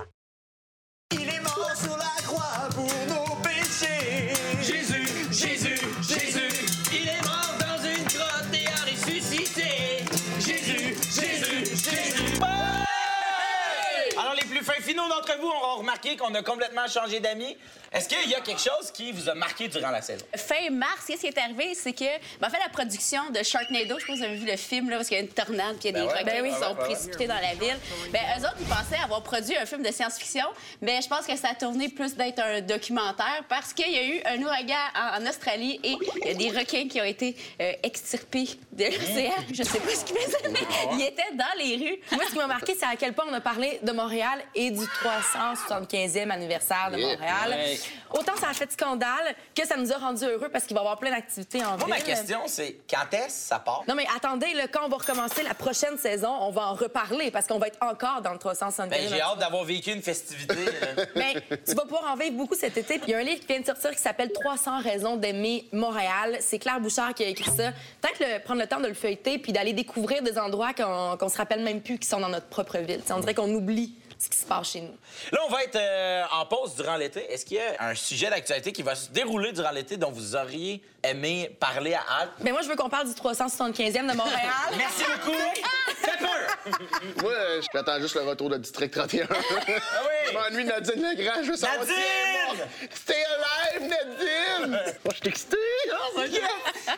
Il 1.13 1.29
est 1.29 1.41
mort 1.41 1.71
sur 1.77 1.97
la 1.97 2.23
croix 2.27 2.69
pour 2.75 2.85
nos 3.09 3.35
péchés. 3.37 4.33
Jésus, 4.61 5.27
Jésus, 5.31 5.74
finaux 14.95 15.09
d'entre 15.09 15.37
vous 15.41 15.49
auront 15.49 15.79
remarqué 15.79 16.17
qu'on 16.17 16.33
a 16.35 16.43
complètement 16.43 16.87
changé 16.87 17.19
d'amis. 17.19 17.57
Est-ce 17.93 18.09
qu'il 18.09 18.29
y 18.29 18.35
a 18.35 18.41
quelque 18.41 18.61
chose 18.61 18.91
qui 18.93 19.13
vous 19.13 19.29
a 19.29 19.35
marqué 19.35 19.69
durant 19.69 19.91
la 19.91 20.03
saison? 20.03 20.25
Fin 20.37 20.71
mars, 20.71 21.05
qu'est-ce 21.07 21.21
qui 21.21 21.27
est 21.29 21.39
arrivé? 21.39 21.75
C'est 21.75 21.93
que, 21.93 22.05
ben, 22.41 22.49
en 22.49 22.51
fait, 22.51 22.59
la 22.59 22.69
production 22.69 23.31
de 23.31 23.43
Sharknado, 23.43 23.99
je 23.99 24.07
pense 24.07 24.17
que 24.17 24.21
vous 24.21 24.23
avez 24.25 24.37
vu 24.37 24.47
le 24.47 24.57
film, 24.57 24.91
là, 24.91 24.97
parce 24.97 25.09
qu'il 25.09 25.17
y 25.17 25.21
a 25.21 25.23
une 25.23 25.29
tornade, 25.29 25.77
puis 25.79 25.89
il 25.91 25.97
y 25.97 25.99
a 25.99 26.01
des 26.01 26.07
Ben 26.07 26.13
ouais. 26.13 26.19
requins 26.21 26.33
Ben 26.33 26.43
oui. 26.43 26.51
qui 26.51 26.57
sont 26.61 26.75
ouais. 26.75 26.85
précipités 26.85 27.27
dans 27.27 27.35
la 27.41 27.55
ville. 27.55 27.79
Ben, 28.13 28.21
eux 28.39 28.43
autres, 28.43 28.57
ils 28.61 28.67
pensaient 28.67 29.03
avoir 29.03 29.23
produit 29.23 29.57
un 29.57 29.67
film 29.67 29.83
de 29.83 29.93
science-fiction, 29.93 30.47
mais 30.81 31.01
je 31.03 31.09
pense 31.09 31.27
que 31.27 31.37
ça 31.37 31.51
a 31.51 31.55
tourné 31.55 31.89
plus 31.89 32.15
d'être 32.15 32.41
un 32.41 32.61
documentaire 32.61 33.45
parce 33.49 33.73
qu'il 33.73 33.91
y 33.93 33.99
a 33.99 34.05
eu 34.05 34.21
un 34.25 34.43
ouragan 34.43 34.75
en, 34.97 35.23
en 35.23 35.27
Australie 35.29 35.79
et 35.85 35.97
il 36.23 36.27
y 36.27 36.31
a 36.31 36.35
des 36.35 36.51
requins 36.59 36.89
qui 36.89 37.01
ont 37.01 37.05
été 37.05 37.37
euh, 37.61 37.73
extirpés 37.85 38.49
de 38.73 38.85
l'océan. 38.87 39.33
Je 39.53 39.63
sais 39.63 39.79
pas 39.81 39.91
ce 39.95 40.05
qu'ils 40.05 40.17
faisaient, 40.17 40.49
mais 40.51 40.61
ils 40.95 41.03
étaient 41.03 41.35
dans 41.35 41.45
les 41.59 41.77
rues. 41.77 41.99
Moi, 42.13 42.25
ce 42.27 42.33
qui 42.33 42.39
m'a 42.39 42.47
marqué, 42.49 42.75
c'est 42.79 42.87
à 42.87 42.97
quel 42.97 43.13
point 43.13 43.25
on 43.31 43.35
a 43.35 43.41
parlé 43.41 43.79
de 43.83 43.93
Montréal 43.93 44.41
et 44.57 44.71
du 44.73 44.84
375e 44.87 46.31
anniversaire 46.31 46.91
de 46.93 46.97
Montréal. 46.99 47.51
Ouais. 47.51 47.79
autant 48.13 48.37
ça 48.37 48.49
a 48.51 48.55
fait 48.55 48.71
scandale 48.73 49.35
que 49.55 49.67
ça 49.67 49.77
nous 49.77 49.93
a 49.93 49.97
rendus 49.97 50.25
heureux 50.25 50.49
parce 50.53 50.65
qu'il 50.65 50.75
va 50.75 50.81
y 50.81 50.85
avoir 50.85 50.99
plein 50.99 51.11
d'activités 51.11 51.65
en 51.65 51.77
Moi, 51.77 51.87
ville. 51.87 51.89
ma 51.89 52.01
question, 52.01 52.41
c'est 52.47 52.79
quand 52.89 53.13
est-ce 53.13 53.27
que 53.27 53.31
ça 53.49 53.59
part? 53.59 53.83
Non, 53.89 53.95
mais 53.95 54.07
attendez, 54.17 54.53
là, 54.55 54.69
quand 54.69 54.85
on 54.85 54.89
va 54.89 54.97
recommencer 54.99 55.43
la 55.43 55.55
prochaine 55.55 55.99
saison, 55.99 56.31
on 56.41 56.51
va 56.51 56.63
en 56.63 56.75
reparler 56.75 57.31
parce 57.31 57.47
qu'on 57.47 57.59
va 57.59 57.69
être 57.69 57.79
encore 57.83 58.21
dans 58.23 58.33
le 58.33 58.39
360 58.39 58.91
Ben, 58.91 59.09
j'ai 59.09 59.21
hâte 59.21 59.39
d'avoir 59.39 59.65
vécu 59.65 59.91
une 59.93 60.03
festivité. 60.03 60.55
euh. 60.99 61.05
Mais 61.17 61.35
tu 61.67 61.75
vas 61.75 61.83
pouvoir 61.83 62.13
en 62.13 62.17
vivre 62.17 62.37
beaucoup 62.37 62.55
cet 62.55 62.77
été. 62.77 62.99
Puis 62.99 63.09
il 63.09 63.13
y 63.13 63.15
a 63.15 63.19
un 63.19 63.23
livre 63.23 63.41
qui 63.41 63.47
vient 63.47 63.61
de 63.61 63.67
sortir 63.67 63.91
qui 63.91 63.99
s'appelle 64.03 64.33
300 64.33 64.81
raisons 64.81 65.17
d'aimer 65.17 65.67
Montréal. 65.73 66.39
C'est 66.41 66.59
Claire 66.59 66.81
Bouchard 66.81 67.15
qui 67.15 67.25
a 67.25 67.29
écrit 67.29 67.51
ça. 67.51 67.73
Peut-être 68.01 68.21
le- 68.21 68.39
prendre 68.43 68.61
le 68.61 68.67
temps 68.67 68.81
de 68.81 68.89
le 68.89 68.95
feuilleter 68.95 69.39
puis 69.39 69.53
d'aller 69.53 69.73
découvrir 69.73 70.23
des 70.23 70.39
endroits 70.39 70.73
qu'on 70.75 71.17
qu'on 71.19 71.29
se 71.29 71.37
rappelle 71.37 71.63
même 71.63 71.81
plus 71.81 71.99
qui 71.99 72.09
sont 72.09 72.21
dans 72.21 72.29
notre 72.29 72.47
propre 72.47 72.79
ville. 72.79 73.03
T'sais, 73.03 73.13
on 73.13 73.21
dirait 73.21 73.35
qu'on 73.35 73.51
oublie 73.53 73.95
ce 74.25 74.31
qui 74.31 74.39
se 74.39 74.47
passe 74.47 74.73
chez 74.73 74.81
nous. 74.81 74.97
Là, 75.33 75.41
on 75.47 75.51
va 75.51 75.63
être 75.63 75.77
euh, 75.77 76.25
en 76.33 76.47
pause 76.47 76.75
durant 76.77 76.97
l'été. 76.97 77.21
Est-ce 77.33 77.45
qu'il 77.45 77.59
y 77.59 77.61
a 77.61 77.89
un 77.89 77.95
sujet 77.95 78.31
d'actualité 78.31 78.73
qui 78.73 78.83
va 78.83 78.95
se 78.95 79.11
dérouler 79.11 79.53
durant 79.53 79.71
l'été 79.71 79.97
dont 79.97 80.11
vous 80.11 80.35
auriez 80.35 80.83
aimé 81.03 81.55
parler 81.61 81.95
à 81.95 82.03
Alt? 82.21 82.31
Mais 82.41 82.51
moi, 82.51 82.63
je 82.63 82.69
veux 82.69 82.77
qu'on 82.77 82.89
parle 82.89 83.07
du 83.07 83.15
375e 83.15 84.11
de 84.11 84.17
Montréal. 84.17 84.51
Merci 84.77 85.05
beaucoup! 85.05 85.37
Moi, 87.23 87.33
euh, 87.33 87.61
j'attends 87.73 88.01
juste 88.01 88.15
le 88.15 88.23
retour 88.23 88.49
de 88.49 88.57
District 88.57 88.91
31. 88.91 89.27
Ah 89.31 89.35
oui! 89.35 90.29
Je 90.29 90.33
m'ennuie 90.33 90.65
de 90.65 90.71
Nadine 90.71 91.03
Legrand, 91.03 91.43
je 91.43 91.51
veux 91.53 91.61
Nadine! 91.61 92.44
Stay 92.95 93.15
alive, 93.15 93.89
Nadine! 93.89 94.71
Moi, 95.05 95.13
je 95.15 95.17
suis 95.17 95.29
excité. 95.29 95.57
Oh. 96.17 96.21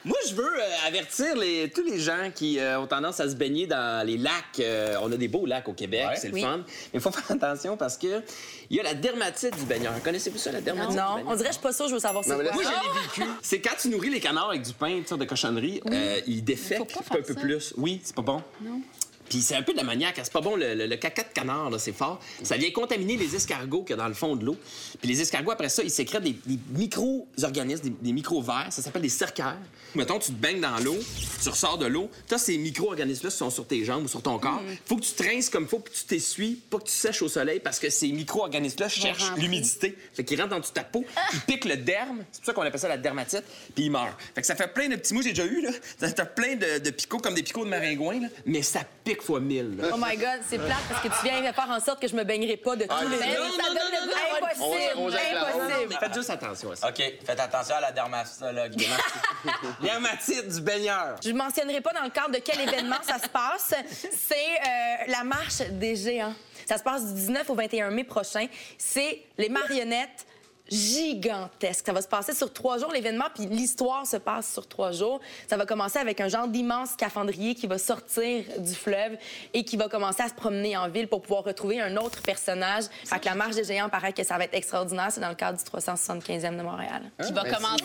Moi, 0.04 0.16
je 0.28 0.34
veux 0.34 0.44
euh, 0.60 0.86
avertir 0.86 1.36
les- 1.36 1.70
tous 1.70 1.82
les 1.84 1.98
gens 1.98 2.30
qui 2.34 2.58
euh, 2.58 2.80
ont 2.80 2.86
tendance 2.86 3.20
à 3.20 3.28
se 3.28 3.34
baigner 3.34 3.66
dans 3.66 4.06
les 4.06 4.16
lacs. 4.18 4.60
Euh, 4.60 4.96
on 5.02 5.10
a 5.12 5.16
des 5.16 5.28
beaux 5.28 5.46
lacs 5.46 5.68
au 5.68 5.72
Québec, 5.72 6.06
c'est 6.16 6.28
le 6.28 6.34
Oui. 6.34 6.42
fun. 6.42 6.58
Mais 6.58 6.64
il 6.94 7.00
faut 7.00 7.10
faire 7.10 7.30
attention 7.30 7.76
parce 7.76 7.96
que 7.96 8.22
il 8.70 8.76
y 8.76 8.80
a 8.80 8.82
la 8.82 8.94
dermatite 8.94 9.56
du 9.56 9.64
baigneur. 9.64 9.92
Connaissez-vous 10.02 10.38
ça, 10.38 10.52
la 10.52 10.60
dermatite 10.60 10.90
du 10.92 10.96
Non, 10.96 11.14
baigneur? 11.16 11.32
on 11.32 11.36
dirait, 11.36 11.48
je 11.48 11.52
suis 11.54 11.62
pas 11.62 11.72
sûre, 11.72 11.88
je 11.88 11.94
veux 11.94 12.00
savoir 12.00 12.24
c'est 12.24 12.30
Non, 12.30 12.38
mais 12.38 12.44
là, 12.44 12.50
quoi. 12.50 12.62
moi, 12.62 12.72
je 12.72 13.20
l'ai 13.20 13.24
vécu. 13.24 13.32
C'est 13.42 13.60
quand 13.60 13.74
tu 13.80 13.88
nourris 13.88 14.10
les 14.10 14.20
canards 14.20 14.50
avec 14.50 14.62
du 14.62 14.72
pain, 14.72 14.88
une 14.88 15.06
sorte 15.06 15.20
de 15.20 15.26
cochonnerie, 15.26 15.80
euh, 15.90 16.20
ils 16.26 16.42
défèquent 16.44 16.78
Faut 16.78 16.84
pas 16.84 17.00
un 17.00 17.14
faire 17.16 17.22
peu 17.26 17.34
ça. 17.34 17.40
plus. 17.40 17.74
Oui, 17.76 18.00
c'est 18.04 18.14
pas 18.14 18.22
bon? 18.22 18.42
Non. 18.60 18.80
Puis 19.28 19.40
c'est 19.42 19.54
un 19.56 19.62
peu 19.62 19.72
de 19.72 19.78
la 19.78 19.84
maniaque. 19.84 20.20
C'est 20.22 20.32
pas 20.32 20.40
bon, 20.40 20.56
le, 20.56 20.74
le- 20.74 20.86
le 20.86 20.96
caca 20.96 21.22
de 21.22 21.32
canard, 21.32 21.70
là, 21.70 21.78
c'est 21.78 21.92
fort. 21.92 22.20
Ça 22.42 22.56
vient 22.56 22.70
contaminer 22.70 23.16
les 23.16 23.34
escargots 23.34 23.82
qu'il 23.82 23.90
y 23.96 23.98
a 23.98 24.02
dans 24.02 24.08
le 24.08 24.14
fond 24.14 24.36
de 24.36 24.44
l'eau. 24.44 24.56
Puis 25.00 25.08
les 25.08 25.20
escargots, 25.20 25.50
après 25.52 25.68
ça, 25.68 25.82
ils 25.82 25.90
sécrètent 25.90 26.22
des, 26.22 26.36
des 26.46 26.58
micro-organismes, 26.70 27.82
des, 27.84 27.90
des 27.90 28.12
micro-vers. 28.12 28.68
Ça 28.70 28.82
s'appelle 28.82 29.02
des 29.02 29.08
cercaires. 29.08 29.58
Mettons, 29.94 30.18
tu 30.18 30.28
te 30.32 30.36
baignes 30.36 30.60
dans 30.60 30.78
l'eau, 30.78 30.96
tu 31.42 31.48
ressors 31.48 31.78
de 31.78 31.86
l'eau. 31.86 32.10
T'as 32.26 32.38
ces 32.38 32.58
micro-organismes-là 32.58 33.30
qui 33.30 33.36
sont 33.36 33.50
sur 33.50 33.66
tes 33.66 33.84
jambes 33.84 34.04
ou 34.04 34.08
sur 34.08 34.22
ton 34.22 34.38
corps. 34.38 34.62
Faut 34.86 34.96
que 34.96 35.02
tu 35.04 35.12
te 35.12 35.22
rinces 35.22 35.48
comme 35.48 35.66
faut, 35.66 35.78
puis 35.78 35.94
tu 35.94 36.04
t'essuies, 36.04 36.60
pas 36.70 36.78
que 36.78 36.84
tu 36.84 36.92
sèches 36.92 37.22
au 37.22 37.28
soleil, 37.28 37.60
parce 37.60 37.78
que 37.78 37.88
ces 37.90 38.08
micro-organismes-là 38.08 38.88
cherchent 38.88 39.32
l'humidité. 39.36 39.96
Fait 40.14 40.24
qu'ils 40.24 40.40
rentrent 40.40 40.54
dans 40.56 40.60
ta 40.60 40.84
peau, 40.84 41.04
ils 41.32 41.40
piquent 41.40 41.64
le 41.64 41.76
derme. 41.76 42.24
C'est 42.32 42.40
pour 42.40 42.46
ça 42.46 42.52
qu'on 42.52 42.62
appelle 42.62 42.80
ça 42.80 42.88
la 42.88 42.98
dermatite, 42.98 43.44
puis 43.74 43.84
ils 43.86 43.90
meurent. 43.90 44.16
Fait 44.34 44.40
que 44.42 44.46
ça 44.46 44.54
fait 44.56 44.72
plein 44.72 44.88
de 44.88 44.96
petits... 44.96 45.14
Moi, 45.14 45.22
j'ai 45.22 45.30
déjà 45.30 45.46
eu, 45.46 45.62
là. 45.62 45.70
T'as 45.98 46.26
plein 46.26 46.56
de, 46.56 46.78
de 46.78 46.90
picots 46.90 47.18
comme 47.18 47.34
des 47.34 47.42
picots 47.42 47.64
de 47.64 47.70
maringouin, 47.70 48.20
là. 48.20 48.28
Mais 48.44 48.62
ça 48.62 48.80
pique 49.04 49.15
fois 49.22 49.40
là. 49.40 49.88
Oh 49.92 49.96
my 49.98 50.16
God, 50.16 50.40
c'est 50.48 50.58
plate 50.58 50.76
parce 50.88 51.02
que 51.02 51.08
tu 51.08 51.24
viens 51.24 51.40
de 51.40 51.54
faire 51.54 51.70
en 51.70 51.80
sorte 51.80 52.00
que 52.00 52.08
je 52.08 52.16
me 52.16 52.24
baignerai 52.24 52.56
pas 52.56 52.76
de 52.76 52.84
tous 52.84 53.08
les 53.08 53.16
non, 53.16 53.26
non, 53.26 53.58
non, 53.58 53.74
non, 53.74 54.06
non, 54.06 54.46
Impossible, 54.46 54.92
on 54.96 55.10
jette 55.10 55.32
la 55.32 55.46
impossible. 55.48 55.96
Faites 56.00 56.14
juste 56.14 56.30
attention 56.30 56.70
à 56.72 56.76
ça. 56.76 56.88
OK, 56.88 57.02
faites 57.24 57.40
attention 57.40 57.76
à 57.76 57.80
la 57.80 57.92
dermatologue. 57.92 58.74
Dermatite 59.82 60.48
du 60.48 60.60
baigneur. 60.60 61.16
Je 61.22 61.30
ne 61.30 61.38
mentionnerai 61.38 61.80
pas 61.80 61.92
dans 61.92 62.04
le 62.04 62.10
cadre 62.10 62.32
de 62.32 62.38
quel 62.38 62.60
événement 62.60 62.96
ça 63.02 63.18
se 63.18 63.28
passe. 63.28 63.74
C'est 64.12 64.34
euh, 64.34 65.04
la 65.08 65.24
marche 65.24 65.58
des 65.70 65.96
géants. 65.96 66.34
Ça 66.66 66.78
se 66.78 66.82
passe 66.82 67.06
du 67.06 67.14
19 67.14 67.48
au 67.50 67.54
21 67.54 67.90
mai 67.90 68.04
prochain. 68.04 68.46
C'est 68.76 69.22
les 69.38 69.48
marionnettes 69.48 70.26
gigantesques. 70.70 71.86
Ça 71.86 71.92
va 71.92 72.02
se 72.02 72.08
passer 72.08 72.34
sur 72.34 72.52
trois 72.52 72.78
jours, 72.78 72.90
l'événement, 72.92 73.26
puis 73.34 73.46
l'histoire 73.46 74.06
se 74.06 74.16
passe 74.16 74.52
sur 74.52 74.66
trois 74.66 74.92
jours. 74.92 75.20
Ça 75.48 75.56
va 75.56 75.64
commencer 75.66 75.98
avec 75.98 76.20
un 76.20 76.28
genre 76.28 76.46
d'immense 76.48 76.90
scaphandrier 76.90 77.54
qui 77.54 77.66
va 77.66 77.78
sortir 77.78 78.44
du 78.58 78.74
fleuve 78.74 79.16
et 79.54 79.64
qui 79.64 79.76
va 79.76 79.88
commencer 79.88 80.22
à 80.22 80.28
se 80.28 80.34
promener 80.34 80.76
en 80.76 80.88
ville 80.88 81.08
pour 81.08 81.22
pouvoir 81.22 81.44
retrouver 81.44 81.80
un 81.80 81.96
autre 81.96 82.20
personnage. 82.22 82.84
Fait 83.04 83.18
que 83.20 83.26
la 83.26 83.34
marche 83.34 83.54
des 83.54 83.64
géants, 83.64 83.88
paraît 83.88 84.12
que 84.12 84.24
ça 84.24 84.36
va 84.36 84.44
être 84.44 84.54
extraordinaire. 84.54 85.08
C'est 85.10 85.20
dans 85.20 85.28
le 85.28 85.34
cadre 85.34 85.58
du 85.58 85.64
375e 85.64 86.56
de 86.56 86.62
Montréal. 86.62 87.02
Qui 87.24 87.32
va 87.32 87.42
commencer. 87.42 87.84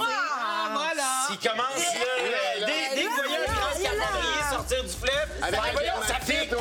S'il 1.28 1.38
commence, 1.38 1.78
là, 1.78 2.66
dès, 2.66 2.96
dès 2.96 3.04
que 3.04 3.10
vous 3.10 3.16
voyez 3.16 3.38
un 3.38 3.46
grand 3.54 3.74
scaphandrier 3.76 4.42
sortir 4.50 4.84
du 4.84 4.90
fleuve, 4.90 5.30
Avec 5.42 5.60
ben 5.60 5.66
la 5.66 5.72
voyons, 5.72 6.02
ça 6.08 6.16
pique! 6.26 6.50
du! 6.50 6.56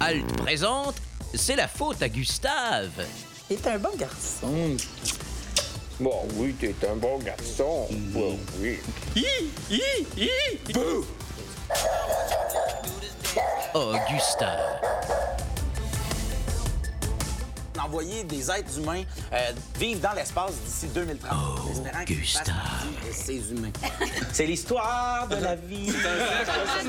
Alt 0.00 0.36
présente, 0.42 0.94
c'est 1.34 1.56
la 1.56 1.68
faute 1.68 2.00
à 2.02 2.08
Gustave. 2.08 2.90
Il 3.48 3.56
est 3.56 3.66
un 3.68 3.78
bon 3.78 3.90
garçon. 3.96 4.76
Bon, 6.00 6.26
oui, 6.34 6.54
t'es 6.58 6.74
un 6.90 6.96
bon 6.96 7.18
garçon. 7.18 7.86
Bon, 8.12 8.36
oui. 8.60 8.78
Oh, 13.74 13.92
Gustave. 14.10 14.80
Envoyer 17.82 18.24
des 18.24 18.50
êtres 18.50 18.78
humains 18.78 19.04
euh, 19.32 19.52
vivre 19.78 20.00
dans 20.00 20.12
l'espace 20.12 20.54
d'ici 20.64 20.88
2030. 20.88 21.30
Oh, 21.32 21.70
espérant 21.70 22.04
qu'ils 22.04 22.16
fassent 22.16 22.42
Gustave. 22.42 22.54
partie 22.56 23.08
de 23.08 23.12
ces 23.12 23.50
humains. 23.52 23.72
C'est 24.32 24.46
l'histoire 24.46 25.28
de 25.28 25.36
la 25.36 25.54
vie. 25.54 25.86
Des 25.86 26.88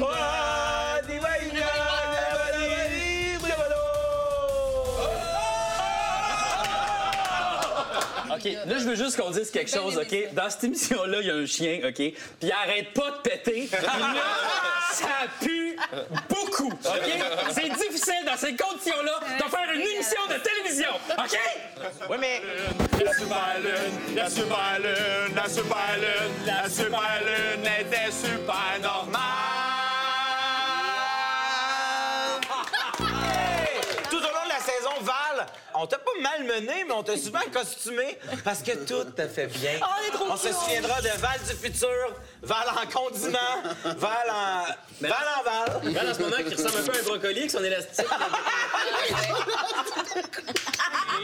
là, 8.54 8.77
je 8.77 8.84
veux 8.84 8.96
juste 8.96 9.20
qu'on 9.20 9.32
dise 9.32 9.51
quelque 9.51 9.72
chose, 9.72 9.98
OK? 9.98 10.34
Dans 10.34 10.50
cette 10.50 10.63
émission-là, 10.66 11.18
il 11.22 11.27
y 11.27 11.32
a 11.32 11.36
un 11.36 11.46
chien, 11.46 11.80
OK? 11.84 11.94
Puis 11.94 12.16
il 12.42 12.51
arrête 12.51 12.94
pas 12.94 13.12
de 13.12 13.18
péter. 13.30 13.70
Puis 13.72 13.86
là, 13.86 14.24
ça 14.92 15.27
pue 15.39 15.77
beaucoup, 16.30 16.72
OK? 16.72 17.12
C'est 17.51 17.70
difficile, 17.70 18.25
dans 18.25 18.38
ces 18.38 18.56
conditions-là, 18.56 19.20
de 19.38 19.50
faire 19.50 19.72
une 19.74 19.82
émission 19.82 20.22
de 20.30 20.36
télévision, 20.36 20.94
OK? 21.18 21.39
Oui, 22.10 22.18
mais 22.20 22.42
La 23.04 23.13
super 23.13 23.60
lune, 23.62 24.16
la 24.16 24.30
super 24.30 24.80
lune, 24.80 25.36
la 25.36 25.48
super 25.50 25.98
lune, 25.98 26.46
la 26.46 26.70
super 26.70 27.22
lune 27.25 27.66
était 27.80 28.12
super 28.12 28.80
normale. 28.82 29.22
Tout 34.10 34.18
au 34.18 34.20
long 34.20 34.46
de 34.46 34.50
la 34.50 34.60
saison, 34.60 34.89
Val, 35.01 35.46
on 35.79 35.88
t'a 35.88 35.98
pas 35.98 36.12
malmené, 36.22 36.84
mais 36.88 36.93
on 36.93 37.03
t'a 37.03 37.17
souvent 37.17 37.39
costumé 37.53 38.17
parce 38.43 38.62
que 38.62 38.72
tout 38.86 39.03
t'a 39.12 39.27
fait 39.27 39.48
bien. 39.48 39.79
Oh, 39.81 39.86
on 39.86 40.07
est 40.07 40.12
trop 40.12 40.38
se 40.38 40.53
souviendra 40.53 41.01
de 41.01 41.10
Val 41.19 41.39
du 41.48 41.55
futur, 41.55 42.13
Val 42.41 42.67
en 42.69 42.88
condiment, 42.89 43.38
Val 43.84 44.29
en... 44.29 44.63
Val 45.01 45.27
en 45.39 45.43
Val. 45.43 45.81
Regarde 45.84 46.10
en 46.10 46.13
ce 46.13 46.19
moment 46.19 46.38
qui 46.38 46.55
ressemble 46.55 46.79
un 46.79 46.84
peu 46.84 46.98
à 46.98 47.00
un 47.00 47.03
brocoli 47.03 47.39
avec 47.39 47.51
son 47.51 47.63
élastique. 47.63 48.05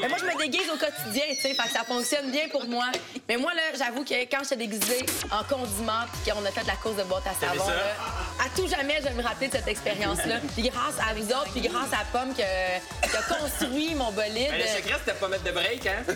Mais 0.02 0.08
moi, 0.10 0.18
je 0.20 0.26
me 0.26 0.38
déguise 0.38 0.70
au 0.70 0.78
quotidien, 0.78 1.24
tu 1.30 1.42
sais, 1.42 1.56
ça 1.56 1.84
fonctionne 1.86 2.32
bien 2.32 2.50
pour 2.50 2.66
moi. 2.68 2.86
Mais 3.30 3.38
moi, 3.38 3.54
là, 3.54 3.62
j'avoue 3.78 4.04
que 4.04 4.14
quand 4.26 4.40
j'étais 4.44 4.68
déguisée 4.68 5.06
en 5.32 5.44
condiment 5.44 6.04
puis 6.12 6.32
qu'on 6.32 6.44
a 6.46 6.52
fait 6.52 6.64
de 6.64 6.68
la 6.68 6.76
course 6.76 6.96
de 6.98 7.04
boîte 7.04 7.24
à 7.28 7.34
savon, 7.34 7.68
là, 7.68 7.96
à 8.44 8.50
tout 8.56 8.68
jamais, 8.68 8.98
je 8.98 9.04
vais 9.04 9.14
me 9.14 9.24
rappeler 9.24 9.48
de 9.48 9.54
cette 9.54 9.68
expérience-là. 9.68 10.40
Puis 10.54 10.64
grâce 10.70 10.96
à 11.00 11.14
vous 11.14 11.28
autres, 11.28 11.52
puis 11.52 11.62
grâce 11.62 11.94
à 11.94 12.04
Pomme 12.12 12.34
qui 12.34 12.44
a, 12.44 12.80
qui 13.08 13.16
a 13.16 13.22
construit 13.22 13.96
mon 13.96 14.12
bolide. 14.12 14.43
Mais 14.52 14.58
le 14.60 14.68
secret, 14.68 14.96
c'était 15.00 15.14
de 15.14 15.20
pas 15.20 15.28
mettre 15.28 15.44
de 15.44 15.52
break, 15.52 15.86
hein? 15.88 16.04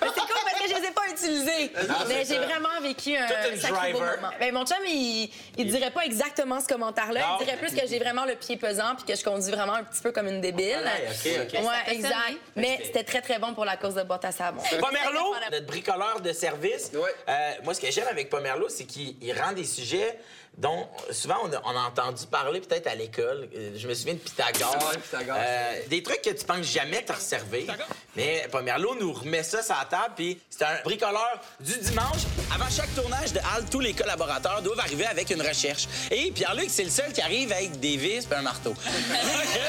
Mais 0.00 0.08
c'est 0.14 0.20
cool 0.20 0.40
parce 0.44 0.60
que 0.60 0.68
je 0.68 0.74
les 0.80 0.88
ai 0.88 0.90
pas 0.90 1.08
utilisés. 1.10 1.72
Mais 2.08 2.24
j'ai 2.24 2.38
vraiment 2.38 2.80
vécu 2.82 3.16
un 3.16 3.28
sacré 3.56 3.92
beau 3.92 4.00
moment. 4.00 4.30
Ben, 4.40 4.52
mon 4.52 4.64
chum, 4.66 4.78
il, 4.86 5.30
il 5.56 5.70
dirait 5.70 5.90
pas 5.90 6.04
exactement 6.04 6.60
ce 6.60 6.66
commentaire-là. 6.66 7.36
Il 7.40 7.44
dirait 7.46 7.56
plus 7.58 7.74
que 7.74 7.86
j'ai 7.86 7.98
vraiment 7.98 8.24
le 8.24 8.34
pied 8.34 8.56
pesant 8.56 8.94
puis 8.96 9.04
que 9.04 9.14
je 9.18 9.24
conduis 9.24 9.50
vraiment 9.52 9.74
un 9.74 9.84
petit 9.84 10.02
peu 10.02 10.10
comme 10.12 10.28
une 10.28 10.40
débile. 10.40 10.80
Ouais, 10.84 11.08
ok, 11.08 11.54
ok. 11.54 11.60
Ouais, 11.60 11.66
Ça 11.86 11.92
exact. 11.92 12.14
Mais 12.56 12.80
c'était 12.84 13.04
très, 13.04 13.20
très 13.20 13.38
bon 13.38 13.54
pour 13.54 13.64
la 13.64 13.76
course 13.76 13.94
de 13.94 14.02
boîte 14.02 14.24
à 14.24 14.32
savon. 14.32 14.60
Pomerlo, 14.80 15.34
notre 15.50 15.66
bricoleur 15.66 16.20
de 16.20 16.32
service. 16.32 16.90
Ouais. 16.94 17.14
euh, 17.28 17.52
moi, 17.64 17.74
ce 17.74 17.80
que 17.80 17.90
j'aime 17.90 18.08
avec 18.08 18.28
Pomerlo, 18.28 18.68
c'est 18.68 18.84
qu'il 18.84 19.14
il 19.20 19.38
rend 19.38 19.52
des 19.52 19.64
sujets 19.64 20.18
dont 20.58 20.86
souvent 21.10 21.36
on 21.44 21.52
a, 21.52 21.60
on 21.64 21.76
a 21.76 21.80
entendu 21.88 22.26
parler 22.26 22.60
peut-être 22.60 22.86
à 22.86 22.94
l'école. 22.94 23.48
Euh, 23.56 23.72
Je 23.76 23.88
me 23.88 23.94
souviens 23.94 24.14
de 24.14 24.18
Pythagore. 24.18 24.76
Ouais, 24.90 24.98
Pythagore. 24.98 25.36
Euh, 25.38 25.80
des 25.88 26.02
trucs 26.02 26.22
que 26.22 26.30
tu 26.30 26.44
penses 26.44 26.66
jamais 26.66 27.02
te 27.02 27.12
resservir. 27.12 27.74
Mais 28.16 28.46
Pomerlo 28.50 28.94
nous 28.96 29.12
remet 29.12 29.42
ça 29.42 29.62
sur 29.62 29.74
la 29.74 29.86
table, 29.86 30.14
puis 30.16 30.40
c'est 30.50 30.64
un 30.64 30.80
bricoleur 30.84 31.40
du 31.60 31.76
dimanche. 31.78 32.22
Avant 32.54 32.68
chaque 32.70 32.94
tournage 32.94 33.32
de 33.32 33.38
Hall, 33.38 33.64
tous 33.70 33.80
les 33.80 33.94
collaborateurs 33.94 34.60
doivent 34.62 34.80
arriver 34.80 35.06
avec 35.06 35.30
une 35.30 35.42
recherche. 35.42 35.88
Et 36.10 36.30
Pierre-Luc, 36.30 36.68
c'est 36.68 36.84
le 36.84 36.90
seul 36.90 37.12
qui 37.12 37.22
arrive 37.22 37.52
avec 37.52 37.80
des 37.80 37.96
vis 37.96 38.26
et 38.30 38.34
un 38.34 38.42
marteau. 38.42 38.74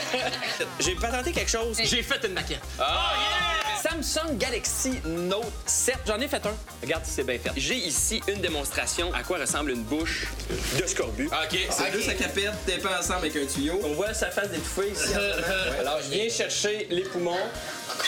J'ai 0.79 0.95
patenté 0.95 1.31
quelque 1.31 1.51
chose. 1.51 1.77
J'ai 1.83 2.03
fait 2.03 2.23
une 2.25 2.33
maquette. 2.33 2.59
Samsung 4.01 4.37
Galaxy 4.39 4.99
Note 5.05 5.53
7. 5.67 5.97
J'en 6.07 6.19
ai 6.19 6.27
fait 6.27 6.43
un. 6.47 6.55
Regarde 6.81 7.05
si 7.05 7.11
c'est 7.11 7.23
bien 7.23 7.37
fait. 7.37 7.51
J'ai 7.55 7.75
ici 7.75 8.23
une 8.27 8.41
démonstration 8.41 9.13
à 9.13 9.21
quoi 9.21 9.37
ressemble 9.37 9.69
une 9.69 9.83
bouche 9.83 10.25
de 10.79 10.87
scorbut. 10.87 11.27
OK, 11.27 11.59
c'est 11.69 11.91
deux 11.91 12.01
sacapettes 12.01 12.53
tapées 12.65 12.95
ensemble 12.99 13.19
avec 13.19 13.35
un 13.35 13.45
tuyau. 13.45 13.79
On 13.83 13.93
voit 13.93 14.15
sa 14.15 14.31
face 14.31 14.49
d'étouffée 14.49 14.89
ici. 14.89 15.13
Alors, 15.79 15.99
je 16.01 16.09
viens 16.09 16.27
chercher 16.27 16.87
les 16.89 17.03
poumons. 17.03 17.37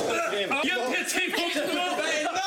Il 0.01 0.71
a 0.71 0.75
pété 0.89 1.31
mon 1.37 1.45
micro! 1.45 1.97
Ben 1.97 2.23
non! 2.33 2.41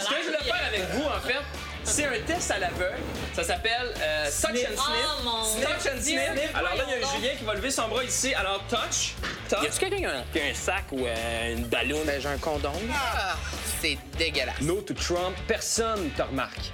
Ce 0.00 0.08
que 0.10 0.14
je 0.20 0.26
voulais 0.26 0.44
faire 0.44 0.66
avec 0.68 0.82
vous, 0.92 1.04
en 1.04 1.20
fait, 1.26 1.42
c'est 1.84 2.04
un 2.04 2.20
test 2.26 2.50
à 2.50 2.58
l'aveugle. 2.58 2.98
Ça 3.34 3.44
s'appelle 3.44 3.94
euh, 3.98 4.26
Touch 4.26 4.50
and 4.50 4.52
Sniff. 4.52 4.66
Sniff. 4.66 4.78
Oh, 4.78 5.22
mon 5.24 5.42
touch 5.42 5.86
and. 5.90 6.02
Sniff. 6.02 6.20
Alors 6.54 6.74
là, 6.74 6.84
il 6.86 7.00
y 7.00 7.02
a 7.02 7.06
un. 7.06 7.14
Julien 7.16 7.34
qui 7.38 7.44
va 7.44 7.54
lever 7.54 7.70
son 7.70 7.88
bras 7.88 8.04
ici. 8.04 8.34
Alors, 8.34 8.62
touch. 8.68 9.14
Y 9.50 9.66
a-tu 9.66 9.78
quelqu'un 9.78 9.96
qui 9.98 10.04
a 10.06 10.10
un- 10.18 10.22
qui 10.32 10.40
a 10.40 10.44
un 10.46 10.54
sac 10.54 10.84
ou 10.92 11.04
euh, 11.06 11.54
une 11.54 11.64
ballon? 11.66 12.00
Ben, 12.06 12.20
j'ai 12.20 12.28
un 12.28 12.38
condom. 12.38 12.72
Ah, 12.92 13.36
c'est 13.80 13.98
dégueulasse. 14.18 14.60
No 14.62 14.80
to 14.80 14.94
Trump, 14.94 15.36
personne 15.46 16.10
te 16.10 16.22
remarque. 16.22 16.72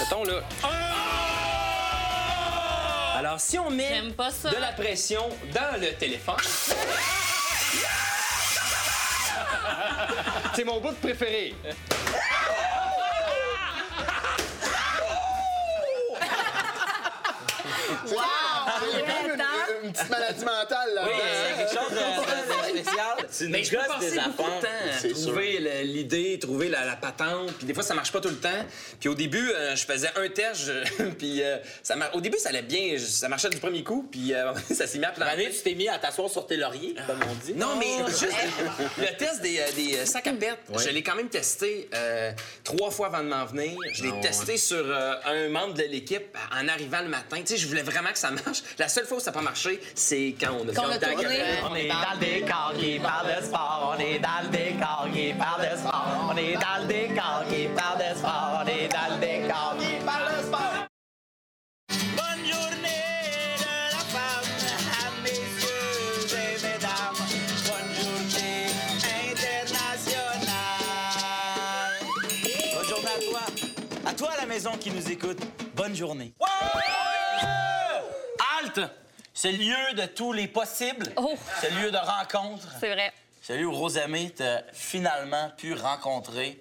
Mettons 0.00 0.24
là. 0.24 0.40
Alors, 3.18 3.40
si 3.40 3.58
on 3.58 3.68
met 3.70 3.88
J'aime 3.88 4.12
pas 4.12 4.30
ça. 4.30 4.48
de 4.50 4.56
la 4.56 4.68
pression 4.72 5.28
dans 5.52 5.80
le 5.80 5.92
téléphone. 5.94 6.36
C'est 10.54 10.64
mon 10.64 10.80
bout 10.80 10.92
préféré. 11.00 11.54
C'est 18.06 18.16
comme 19.76 19.77
une, 19.88 19.92
petite 19.94 20.10
maladie 20.10 20.44
mentale, 20.44 20.88
là. 20.94 21.02
Oui, 21.06 21.12
y 21.16 21.52
a 21.52 21.56
quelque 21.56 21.74
chose 21.74 21.90
de, 21.90 21.96
spécial. 21.96 22.27
Tu 23.38 23.48
Mais 23.48 23.58
nous 23.58 23.64
je 23.64 23.70
peux 23.70 23.76
passer 23.86 24.10
des 24.10 24.16
beaucoup 24.20 24.42
de 24.42 24.60
temps 24.62 24.68
à 25.08 25.22
trouver 25.22 25.84
l'idée, 25.84 26.38
trouver 26.38 26.68
la, 26.68 26.84
la 26.84 26.96
patente. 26.96 27.52
Puis 27.58 27.66
des 27.66 27.74
fois, 27.74 27.82
ça 27.82 27.94
marche 27.94 28.12
pas 28.12 28.20
tout 28.20 28.28
le 28.28 28.36
temps. 28.36 28.64
Puis 29.00 29.08
au 29.08 29.14
début, 29.14 29.50
euh, 29.50 29.76
je 29.76 29.84
faisais 29.84 30.10
un 30.16 30.28
test. 30.28 30.70
puis 31.18 31.42
euh, 31.42 31.56
ça 31.82 31.96
mar- 31.96 32.14
au 32.14 32.20
début, 32.20 32.38
ça 32.38 32.48
allait 32.50 32.62
bien. 32.62 32.92
je- 32.96 33.04
Ça 33.04 33.28
marchait 33.28 33.50
du 33.50 33.58
premier 33.58 33.82
coup. 33.84 34.08
Puis 34.10 34.34
euh, 34.34 34.52
ça 34.74 34.86
s'est 34.86 34.98
mis 34.98 35.04
à 35.04 35.10
planter. 35.10 35.30
Année, 35.32 35.50
tu 35.50 35.62
t'es 35.62 35.74
mis 35.74 35.88
à 35.88 35.98
t'asseoir 35.98 36.28
sur 36.30 36.46
tes 36.46 36.56
lauriers, 36.56 36.94
comme 37.06 37.20
on 37.28 37.34
dit. 37.46 37.54
Non, 37.54 37.76
mais 37.78 38.06
juste 38.08 38.32
le 38.98 39.16
test 39.16 39.42
des, 39.42 39.60
des 39.76 40.06
sacs 40.06 40.26
à 40.26 40.32
pète, 40.32 40.58
je 40.76 40.88
l'ai 40.90 41.02
quand 41.02 41.14
même 41.16 41.28
testé 41.28 41.88
euh, 41.94 42.32
trois 42.64 42.90
fois 42.90 43.08
avant 43.08 43.22
de 43.22 43.28
m'en 43.28 43.44
venir. 43.44 43.76
Je 43.92 44.02
l'ai 44.04 44.10
Ah 44.12 44.14
ouais. 44.16 44.20
testé 44.20 44.56
sur 44.56 44.76
euh, 44.84 45.14
un 45.26 45.48
membre 45.48 45.74
de 45.74 45.82
l'équipe 45.82 46.36
en 46.52 46.66
arrivant 46.68 47.00
le 47.02 47.08
matin. 47.08 47.36
Tu 47.40 47.46
sais, 47.48 47.56
je 47.56 47.66
voulais 47.68 47.82
vraiment 47.82 48.10
que 48.12 48.18
ça 48.18 48.30
marche. 48.30 48.62
La 48.78 48.88
seule 48.88 49.04
fois 49.06 49.18
où 49.18 49.20
ça 49.20 49.30
n'a 49.30 49.34
pas 49.36 49.42
marché, 49.42 49.80
c'est 49.94 50.34
quand 50.40 50.52
on 50.60 50.68
a 50.68 50.72
Quand 50.72 50.84
on 50.88 50.92
fait 50.92 51.04
a 51.04 51.10
tourné. 51.12 51.38
On 51.70 51.74
est 51.74 51.88
dans 51.88 51.96
le 52.14 52.18
décor 52.40 52.72
qui 52.78 52.98
parle 52.98 53.27
de 53.28 53.44
sport, 53.44 53.94
on 53.94 54.00
est 54.00 54.18
dans 54.18 54.42
le 54.42 54.48
décor 54.48 55.06
qui 55.12 55.32
parle 55.34 55.62
de 55.70 55.76
sport, 55.76 56.28
on 56.30 56.36
est 56.36 56.54
dans 56.54 56.78
le 56.80 56.86
décor 56.86 57.44
qui 57.48 57.68
parle 57.68 57.98
de 57.98 58.16
sport, 58.16 58.62
on 58.62 58.66
est 58.66 58.88
dans 58.88 59.14
le 59.14 59.20
décor 59.20 59.76
qui 59.78 60.04
parle 60.04 60.36
de 60.36 60.42
sport. 60.46 60.86
Bonne 62.16 62.44
journée 62.46 63.04
de 63.58 63.74
la 63.92 64.04
femme 64.14 64.48
à 64.94 65.10
messieurs 65.22 66.24
et 66.32 66.56
mesdames. 66.62 67.20
Bonne 67.68 67.92
journée 68.00 68.66
internationale. 69.30 70.48
Bonne 72.74 72.88
journée 72.88 73.14
à 73.14 73.20
toi. 73.30 73.44
À 74.06 74.14
toi 74.14 74.30
à 74.32 74.40
la 74.40 74.46
maison 74.46 74.72
qui 74.80 74.90
nous 74.90 75.10
écoute, 75.10 75.40
bonne 75.76 75.94
journée. 75.94 76.32
Halte! 78.60 78.80
C'est 79.40 79.52
le 79.52 79.58
lieu 79.58 79.94
de 79.94 80.04
tous 80.06 80.32
les 80.32 80.48
possibles. 80.48 81.12
Oh. 81.16 81.36
C'est 81.60 81.70
le 81.70 81.82
lieu 81.82 81.90
de 81.92 81.96
rencontre. 81.96 82.66
C'est 82.80 82.92
vrai. 82.92 83.12
C'est 83.40 83.54
le 83.54 83.60
lieu 83.60 83.66
où 83.68 83.72
Rosamé 83.72 84.30
t'a 84.30 84.64
finalement 84.72 85.48
pu 85.56 85.74
rencontrer 85.74 86.58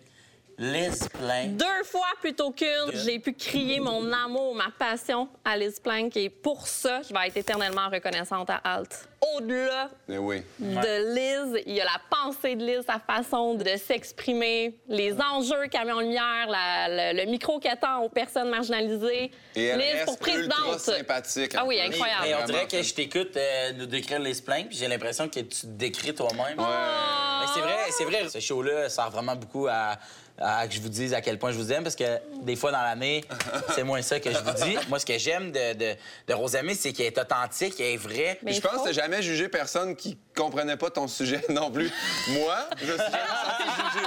Liz 0.59 1.09
Plain. 1.09 1.47
Deux 1.47 1.83
fois 1.85 2.05
plutôt 2.21 2.51
qu'une, 2.51 2.91
j'ai 2.93 3.17
pu 3.17 3.33
crier 3.33 3.79
mon 3.79 4.13
amour, 4.13 4.53
ma 4.53 4.69
passion 4.77 5.27
à 5.43 5.57
Liz 5.57 5.79
Plank 5.79 6.15
et 6.17 6.29
pour 6.29 6.67
ça, 6.67 7.01
je 7.01 7.11
vais 7.11 7.27
être 7.29 7.37
éternellement 7.37 7.89
reconnaissante 7.89 8.51
à 8.51 8.57
Alt. 8.57 9.09
Au-delà 9.35 9.89
Mais 10.07 10.17
oui. 10.17 10.43
de 10.59 11.13
Liz, 11.15 11.63
il 11.65 11.73
y 11.75 11.81
a 11.81 11.85
la 11.85 11.99
pensée 12.09 12.55
de 12.55 12.63
Liz, 12.63 12.83
sa 12.85 12.99
façon 12.99 13.55
de 13.55 13.65
s'exprimer, 13.77 14.75
les 14.87 15.13
enjeux 15.13 15.67
qu'elle 15.71 15.85
met 15.85 15.91
en 15.91 16.01
lumière, 16.01 16.47
la- 16.47 17.13
le, 17.13 17.19
le 17.25 17.31
micro 17.31 17.59
qu'elle 17.59 17.77
tend 17.79 18.01
aux 18.03 18.09
personnes 18.09 18.49
marginalisées. 18.49 19.31
Et 19.55 19.65
elle 19.65 19.79
Liz 19.79 19.91
reste 19.93 20.05
pour 20.05 20.19
présidente. 20.19 20.57
ultra 20.65 20.79
sympathique. 20.79 21.51
Ah 21.57 21.65
oui, 21.65 21.79
incroyable. 21.81 22.27
Et 22.27 22.33
on 22.33 22.37
Vraiment. 22.39 22.45
dirait 22.53 22.67
que 22.67 22.81
je 22.83 22.93
t'écoute 22.93 23.35
euh, 23.35 23.71
nous 23.73 23.85
décrire 23.87 24.19
les 24.19 24.35
Plain, 24.35 24.63
puis 24.69 24.77
j'ai 24.77 24.87
l'impression 24.87 25.27
que 25.27 25.39
tu 25.39 25.61
te 25.61 25.65
décris 25.65 26.13
toi-même. 26.13 26.57
Ah! 26.59 27.41
Mais 27.41 27.47
c'est 27.53 27.61
vrai, 27.61 27.77
c'est 27.91 28.03
vrai. 28.05 28.29
Ce 28.29 28.39
show-là 28.39 28.87
sert 28.89 29.09
vraiment 29.09 29.35
beaucoup 29.35 29.67
à, 29.67 29.97
à 30.39 30.67
que 30.67 30.73
je 30.73 30.79
vous 30.79 30.89
dise 30.89 31.13
à 31.13 31.21
quel 31.21 31.39
point 31.39 31.51
je 31.51 31.57
vous 31.57 31.71
aime, 31.71 31.83
parce 31.83 31.95
que 31.95 32.03
des 32.43 32.55
fois 32.55 32.71
dans 32.71 32.81
l'année, 32.81 33.23
c'est 33.75 33.83
moins 33.83 34.01
ça 34.03 34.19
que 34.19 34.31
je 34.31 34.37
vous 34.37 34.51
dis. 34.63 34.77
Moi, 34.89 34.99
ce 34.99 35.05
que 35.05 35.17
j'aime 35.17 35.51
de, 35.51 35.73
de, 35.73 35.95
de 36.27 36.33
Rosamé, 36.33 36.75
c'est 36.75 36.93
qu'elle 36.93 37.07
est 37.07 37.17
authentique, 37.17 37.73
elle 37.79 37.85
est 37.93 37.97
vraie. 37.97 38.39
Puis 38.45 38.53
je 38.55 38.61
pense 38.61 38.83
que 38.87 38.93
jamais 39.07 39.21
jugé 39.21 39.47
personne 39.47 39.95
qui 39.95 40.17
comprenait 40.35 40.75
pas 40.75 40.89
ton 40.89 41.07
sujet 41.07 41.41
non 41.49 41.71
plus. 41.71 41.89
Moi, 42.29 42.57
je 42.77 42.91
me 42.91 42.97
suis 42.97 42.97
jamais 42.97 43.17
senti 43.47 43.63
jugé. 43.93 44.05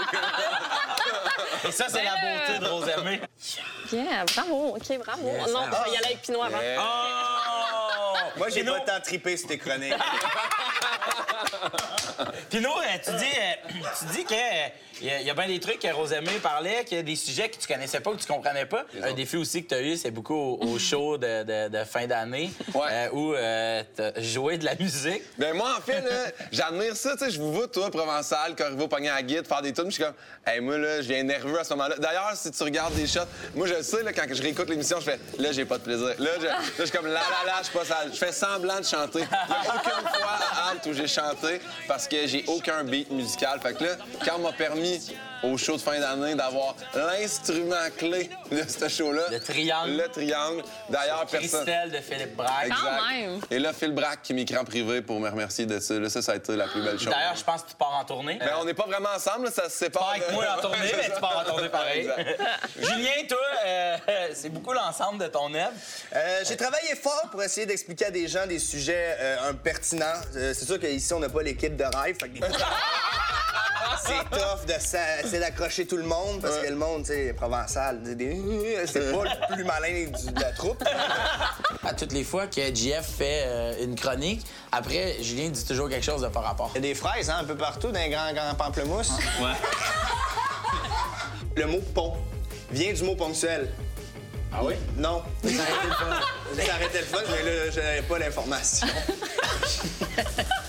Et 1.69 1.73
ça, 1.73 1.87
c'est 1.89 2.05
la 2.05 2.13
beauté 2.13 2.59
de 2.59 2.67
Rosamé. 2.67 3.21
Yeah, 3.93 4.25
bravo. 4.35 4.77
OK, 4.77 4.99
bravo. 4.99 5.31
non, 5.53 5.69
vais 5.85 5.93
y 5.93 5.97
aller 5.97 6.07
avec 6.07 6.23
Pinot 6.23 6.43
avant. 6.43 6.59
Oh! 6.79 8.39
Moi, 8.39 8.49
j'ai 8.51 8.65
pas 8.65 8.81
tant 8.81 9.01
trippé 9.03 9.37
sur 9.37 9.49
tes 9.49 9.59
chroniques. 11.61 12.49
Pinot, 12.51 12.69
euh, 12.71 12.99
tu 13.05 13.11
dis, 13.13 13.25
euh, 13.25 13.89
tu 13.99 14.05
dis 14.17 14.25
que 14.25 14.35
euh, 14.35 14.69
y, 15.03 15.11
a- 15.11 15.21
il 15.21 15.27
y 15.27 15.31
a 15.31 15.35
bien 15.35 15.47
des 15.47 15.61
trucs 15.61 15.79
que 15.81 15.89
Rosamé 15.93 16.31
parlait, 16.43 16.85
qu'il 16.85 16.97
y 16.97 17.01
a 17.01 17.03
des 17.03 17.17
sujets 17.17 17.49
que 17.49 17.57
tu 17.57 17.67
connaissais 17.67 18.01
pas, 18.01 18.11
que 18.13 18.17
tu 18.21 18.27
comprenais 18.27 18.67
pas. 18.67 18.85
Un 19.03 19.13
défi 19.13 19.37
aussi 19.37 19.63
que 19.65 19.69
tu 19.69 19.75
as 19.75 19.83
eu, 19.83 19.97
c'est 19.97 20.11
beaucoup 20.11 20.35
au, 20.35 20.59
au 20.63 20.79
show 20.79 21.17
de, 21.19 21.43
de- 21.45 21.69
de 21.69 21.85
fin 21.85 22.07
d'année, 22.07 22.51
euh, 22.75 23.09
où 23.13 23.33
tu 23.35 24.03
as 24.03 24.21
joué 24.23 24.59
de 24.59 24.65
la 24.65 24.75
musique. 24.75 25.23
Ben 25.39 25.55
moi, 25.55 25.77
en 25.79 25.81
fait, 25.81 26.03
j'admire 26.53 26.97
ça. 26.97 27.13
Tu 27.17 27.25
sais, 27.25 27.31
je 27.31 27.41
vous 27.41 27.53
vois, 27.53 27.69
toi, 27.69 27.91
Provençal, 27.91 28.55
Corriveau, 28.57 28.89
pogner 28.89 29.09
à 29.11 29.15
la 29.17 29.23
guide, 29.23 29.47
faire 29.47 29.63
des 29.63 29.73
tunes. 29.73 29.87
Je 29.87 29.93
suis 29.95 30.03
comme, 30.05 30.15
hey, 30.47 30.61
moi, 30.61 30.79
là, 30.79 31.01
je 31.03 31.09
viens 31.09 31.23
nerveux 31.23 31.59
à 31.59 31.65
ce 31.65 31.71
moment-là. 31.75 31.97
D'ailleurs, 31.99 32.33
si 32.35 32.51
tu 32.51 32.63
regardes 32.63 32.95
des 32.95 33.07
shots, 33.07 33.21
moi, 33.55 33.67
je 33.67 33.75
le 33.75 33.83
sais, 33.83 34.03
là, 34.03 34.13
quand 34.13 34.25
je 34.31 34.43
réécoute 34.43 34.69
l'émission, 34.69 34.99
je 35.01 35.05
fais, 35.11 35.21
là, 35.39 35.53
j'ai 35.53 35.65
pas 35.65 35.79
de 35.79 35.83
plaisir. 35.85 36.15
Là, 36.19 36.31
je, 36.39 36.45
là, 36.47 36.59
je 36.79 36.83
suis 36.85 36.91
comme, 36.97 37.07
là, 37.07 37.15
là, 37.21 37.47
là, 37.47 37.53
je 37.61 37.65
suis 37.69 37.79
pas 37.79 37.85
sale. 37.85 38.11
Je 38.13 38.19
fais 38.19 38.33
semblant 38.33 38.79
de 38.81 38.85
chanter. 38.85 39.21
Il 39.21 39.65
y 39.65 39.69
a 39.69 39.75
aucune 39.75 40.09
fois 40.09 40.39
à 40.53 40.89
où 40.89 40.93
j'ai 40.93 41.07
chanté 41.09 41.50
parce 41.89 42.07
que 42.07 42.27
j'ai 42.27 42.45
aucun 42.47 42.85
beat 42.85 43.11
musical. 43.11 43.61
Fait 43.61 43.75
que 43.75 43.85
là, 43.85 43.97
quand 44.25 44.37
on 44.37 44.41
m'a 44.41 44.53
permis 44.53 45.13
au 45.43 45.57
show 45.57 45.77
de 45.77 45.81
fin 45.81 45.99
d'année 45.99 46.35
d'avoir 46.35 46.75
l'instrument 46.95 47.77
clé 47.97 48.31
de 48.51 48.63
ce 48.69 48.89
show-là. 48.89 49.23
Le 49.31 49.41
triangle. 49.41 49.93
Le 49.97 50.09
triangle. 50.09 50.63
D'ailleurs, 50.89 51.27
personne. 51.27 51.65
Christelle 51.65 51.91
de 51.91 51.99
Philippe 51.99 52.37
Braque. 52.37 52.67
Exact. 52.67 53.53
Et 53.53 53.59
là, 53.59 53.73
Phil 53.73 53.93
Braque 53.93 54.23
qui 54.23 54.35
m'écrit 54.35 54.57
en 54.57 54.65
privé 54.65 55.03
pour 55.03 55.21
me 55.21 55.29
remercier 55.29 55.67
de 55.67 55.79
ça. 55.81 55.95
Là, 55.95 56.09
ça, 56.09 56.23
ça 56.23 56.33
a 56.33 56.37
été 56.37 56.57
la 56.57 56.67
plus 56.67 56.83
belle 56.83 56.99
chose. 56.99 57.09
D'ailleurs, 57.09 57.37
je 57.37 57.45
pense 57.45 57.63
que 57.63 57.71
tu 57.71 57.77
pars 57.77 57.95
en 57.95 58.05
tournée. 58.05 58.39
Ben, 58.39 58.53
on 58.61 58.65
n'est 58.65 58.75
pas 58.75 58.87
vraiment 58.87 59.11
ensemble, 59.15 59.47
là, 59.47 59.51
ça 59.51 59.69
se 59.69 59.77
sépare. 59.77 60.03
Pas 60.03 60.11
avec 60.17 60.33
moi 60.33 60.45
en 60.57 60.61
tournée, 60.61 60.93
mais 60.97 61.11
tu 61.15 61.21
pars 61.21 61.39
en 61.39 61.49
tournée 61.51 61.69
pareil. 61.69 62.09
Julien, 62.79 63.27
toi, 63.29 63.39
euh, 63.67 63.97
c'est 64.35 64.51
beaucoup 64.51 64.73
l'ensemble 64.73 65.19
de 65.23 65.27
ton 65.29 65.53
œuvre. 65.55 65.73
Euh, 66.15 66.41
J'ai 66.47 66.57
travaillé 66.57 66.95
fort 66.97 67.29
pour 67.31 67.43
essayer 67.43 67.67
d'expliquer 67.67 68.07
à 68.07 68.11
des 68.11 68.29
gens 68.29 68.47
des 68.47 68.59
sujets 68.59 69.17
euh, 69.21 69.49
un 69.51 69.55
pertinents. 69.55 70.07
Euh, 70.37 70.53
c'est 70.55 70.65
sûr 70.67 70.79
qu'ici, 70.79 71.13
on 71.15 71.21
n'a 71.21 71.29
pas 71.29 71.43
l'équipe 71.43 71.77
de 71.77 71.85
rêve. 71.85 72.17
fait 72.21 72.29
que 72.29 72.35
des 72.41 72.41
fois, 72.41 72.49
C'est 74.07 74.31
tough 74.39 74.67
de 74.67 75.39
d'accrocher 75.41 75.87
tout 75.87 75.97
le 75.97 76.03
monde 76.05 76.41
parce 76.41 76.59
que 76.59 76.69
le 76.69 76.77
monde, 76.77 77.03
tu 77.05 77.13
sais, 77.13 77.33
provençal, 77.33 78.01
c'est 78.05 79.13
pas 79.13 79.25
le 79.25 79.55
plus 79.55 79.65
malin 79.65 80.07
du- 80.07 80.33
de 80.33 80.41
la 80.41 80.53
troupe. 80.53 80.83
À 81.85 81.95
toutes 81.95 82.13
les 82.13 82.25
fois 82.25 82.47
que 82.47 82.61
JF 82.75 83.05
fait 83.19 83.43
euh, 83.47 83.83
une 83.85 83.95
chronique, 83.97 84.47
après, 84.71 85.17
Julien 85.23 85.49
dit 85.49 85.65
toujours 85.65 85.89
quelque 85.89 86.05
chose 86.05 86.23
de 86.23 86.29
par 86.29 86.43
rapport. 86.45 86.71
Il 86.75 86.77
y 86.77 86.79
a 86.79 86.89
des 86.89 86.95
fraises, 86.95 87.31
hein, 87.31 87.39
un 87.41 87.45
peu 87.45 87.57
partout, 87.57 87.91
dans 87.91 87.99
les 87.99 88.11
grands, 88.11 88.33
grands 88.33 88.55
pamplemousses. 88.55 89.13
Le 91.57 91.67
mot 91.67 91.81
pont 91.95 92.17
vient 92.71 92.93
du 92.93 93.03
mot 93.03 93.17
ponctuel. 93.17 93.71
Ah 94.53 94.61
oui? 94.63 94.75
Non. 94.97 95.23
Ça 95.45 96.75
arrêtait 96.75 97.01
le 97.01 97.07
fun. 97.07 97.19
Mais 97.31 97.43
là, 97.51 97.71
je 97.71 97.81
n'avais 97.81 98.03
pas 98.03 98.19
l'information. 98.19 98.87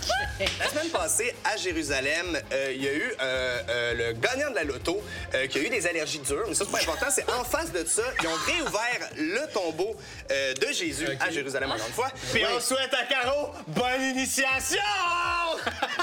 La 0.60 0.70
semaine 0.70 0.90
passée, 0.90 1.36
à 1.44 1.56
Jérusalem, 1.56 2.40
euh, 2.52 2.72
il 2.74 2.84
y 2.84 2.88
a 2.88 2.94
eu 2.94 3.14
euh, 3.22 3.62
euh, 3.70 3.94
le 3.94 4.14
gagnant 4.14 4.50
de 4.50 4.56
la 4.56 4.64
loto 4.64 5.02
qui 5.50 5.60
a 5.60 5.62
eu 5.62 5.70
des 5.70 5.88
allergies 5.88 6.20
dures. 6.20 6.46
Mais 6.48 6.56
ça, 6.56 6.66
c'est 6.66 6.72
pas 6.72 6.80
important. 6.80 7.08
C'est 7.14 7.30
en 7.32 7.44
face 7.44 7.72
de 7.72 7.86
ça, 7.86 8.04
ils 8.22 8.28
ont 8.28 8.32
réouvert 8.46 9.10
le 9.18 9.52
tombeau 9.54 9.96
de 10.30 10.74
Jésus 10.74 11.08
à 11.20 11.30
Jérusalem, 11.32 11.72
encore 11.72 11.88
une 11.88 11.94
fois. 11.94 12.12
Puis 12.34 12.44
on 12.56 12.60
souhaite 12.60 12.94
à 12.94 13.06
Caro 13.06 13.52
bonne 13.68 14.02
initiation! 14.02 14.80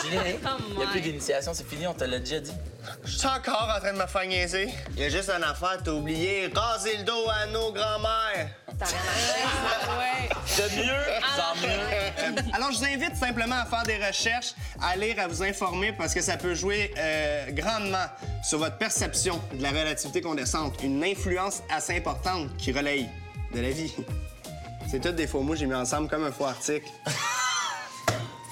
Julien, 0.05 0.23
il 0.71 0.77
n'y 0.77 0.83
a 0.83 0.87
plus 0.87 1.01
d'initiation, 1.01 1.53
c'est 1.55 1.67
fini, 1.67 1.87
on 1.87 1.95
te 1.95 2.05
l'a 2.05 2.19
déjà 2.19 2.41
dit. 2.41 2.53
Je 3.05 3.19
suis 3.19 3.27
encore 3.27 3.73
en 3.77 3.81
train 3.81 3.93
de 3.93 3.99
me 3.99 4.07
faire 4.07 4.27
niaiser. 4.27 4.69
Il 4.97 5.03
y 5.03 5.05
a 5.05 5.09
juste 5.09 5.31
une 5.31 5.45
affaire, 5.45 5.79
t'as 5.85 5.91
oublié. 5.91 6.51
Raser 6.55 6.99
le 6.99 7.05
dos 7.05 7.29
à 7.31 7.47
nos 7.47 7.73
grands-mères. 7.73 8.51
De 10.57 10.63
mieux 10.77 10.93
en 11.39 11.55
mieux. 11.61 12.43
Alors, 12.53 12.73
je 12.73 12.79
vous 12.79 12.85
invite 12.85 13.17
simplement 13.17 13.57
à 13.57 13.67
faire 13.67 13.83
des 13.85 13.97
recherches, 14.05 14.55
à 14.81 14.97
lire, 14.97 15.19
à 15.21 15.27
vous 15.27 15.43
informer, 15.43 15.93
parce 15.93 16.15
que 16.15 16.21
ça 16.21 16.37
peut 16.37 16.55
jouer 16.55 16.93
euh, 16.99 17.51
grandement 17.53 18.07
sur 18.43 18.59
votre 18.59 18.77
perception 18.77 19.41
de 19.53 19.63
la 19.63 19.71
relativité 19.71 20.21
condensante. 20.21 20.83
Une 20.83 21.05
influence 21.05 21.63
assez 21.71 21.97
importante 21.97 22.57
qui 22.57 22.73
relaye 22.73 23.09
de 23.55 23.61
la 23.61 23.71
vie. 23.71 23.95
C'est 24.91 25.01
tous 25.01 25.13
des 25.13 25.27
faux 25.27 25.43
mots 25.43 25.53
que 25.53 25.59
j'ai 25.59 25.67
mis 25.67 25.75
ensemble 25.75 26.09
comme 26.09 26.25
un 26.25 26.33
faux 26.33 26.47
article. 26.47 26.89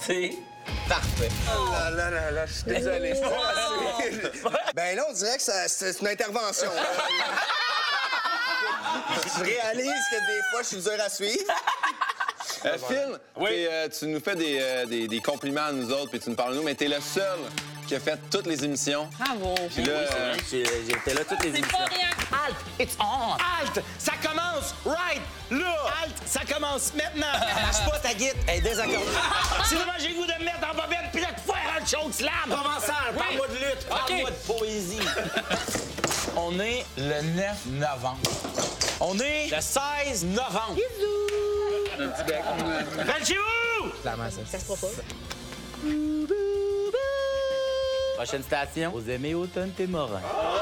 C'est 0.01 0.37
Parfait. 0.89 1.29
Oh 1.49 1.71
là 1.73 1.91
là 1.91 2.11
là 2.11 2.31
là, 2.31 2.47
je 2.47 2.53
suis 2.53 2.63
désolé. 2.65 3.15
suivre. 3.15 4.53
Ben 4.75 4.97
là, 4.97 5.07
on 5.09 5.13
dirait 5.13 5.37
que 5.37 5.43
c'est 5.69 6.01
une 6.01 6.09
intervention. 6.09 6.71
je 9.39 9.45
réalise 9.45 10.03
que 10.11 10.17
des 10.17 10.41
fois, 10.51 10.63
je 10.63 10.67
suis 10.67 10.77
dur 10.83 10.93
à 11.05 11.09
suivre. 11.09 11.45
Euh, 12.65 12.77
Phil, 12.89 13.19
t'es, 13.37 13.67
euh, 13.71 13.89
tu 13.89 14.07
nous 14.07 14.21
fais 14.21 14.35
des, 14.35 14.59
euh, 14.61 14.87
des- 14.87 15.07
des 15.09 15.21
compliments 15.21 15.67
à 15.67 15.73
nous 15.73 15.91
autres, 15.93 16.11
puis 16.11 16.21
tu 16.21 16.31
nous 16.31 16.37
parles 16.37 16.53
de 16.53 16.59
nous, 16.59 16.63
mais 16.65 16.75
t'es 16.75 16.89
le 16.89 17.01
seul 17.01 17.39
qui 17.87 17.95
a 17.95 18.01
fait 18.01 18.19
toutes 18.31 18.47
les 18.47 18.65
émissions. 18.65 19.09
Bravo. 19.19 19.55
Puis 19.75 19.85
là, 19.85 19.93
euh, 19.93 20.35
J'étais 20.51 21.15
là 21.15 21.21
toutes 21.29 21.45
les 21.45 21.53
C'est 21.55 21.61
pas 21.73 21.85
rien. 21.85 22.09
Halt! 22.33 22.57
It's 22.79 22.97
on! 23.01 23.37
Halt! 23.39 23.83
Ça 23.99 24.13
commence! 24.23 24.75
Right! 24.85 25.23
Là! 25.51 25.77
Halt! 26.03 26.15
Ça 26.27 26.41
commence 26.45 26.93
maintenant! 26.95 27.33
Lâche 27.41 27.89
pas 27.89 27.99
ta 27.99 28.15
guide! 28.15 28.35
Elle 28.47 28.59
est 28.59 28.61
désaccordée! 28.61 29.07
Sinon, 29.67 29.83
j'ai 29.99 30.15
goût 30.15 30.27
de 30.27 30.33
me 30.41 30.45
mettre 30.45 30.69
en 30.71 30.75
bobette 30.75 31.11
puis 31.13 31.21
de 31.23 31.27
te 31.27 31.41
faire 31.41 31.77
un 31.81 31.87
choke 31.87 32.13
slam! 32.13 32.33
Commençant! 32.45 32.93
Parle-moi 33.17 33.47
de 33.49 33.55
lutte! 33.55 33.87
Parle-moi 33.89 34.31
de 34.31 34.37
poésie! 34.47 35.01
On 36.37 36.59
est 36.61 36.85
le 36.99 37.23
9 37.23 37.67
novembre. 37.67 38.31
On 39.01 39.19
est 39.19 39.49
le 39.51 39.61
16 39.61 40.25
novembre. 40.25 40.77
Rentre 41.99 43.27
chez 43.27 43.37
vous! 43.37 43.93
Ça 44.03 44.59
se 44.59 44.67
pas. 44.67 45.03
Prochaine 48.17 48.43
station, 48.43 48.95
aux 48.95 49.03
aimés 49.03 49.35
automne 49.35 49.71
Témorin. 49.73 50.21
Konnichiwa! 50.21 50.56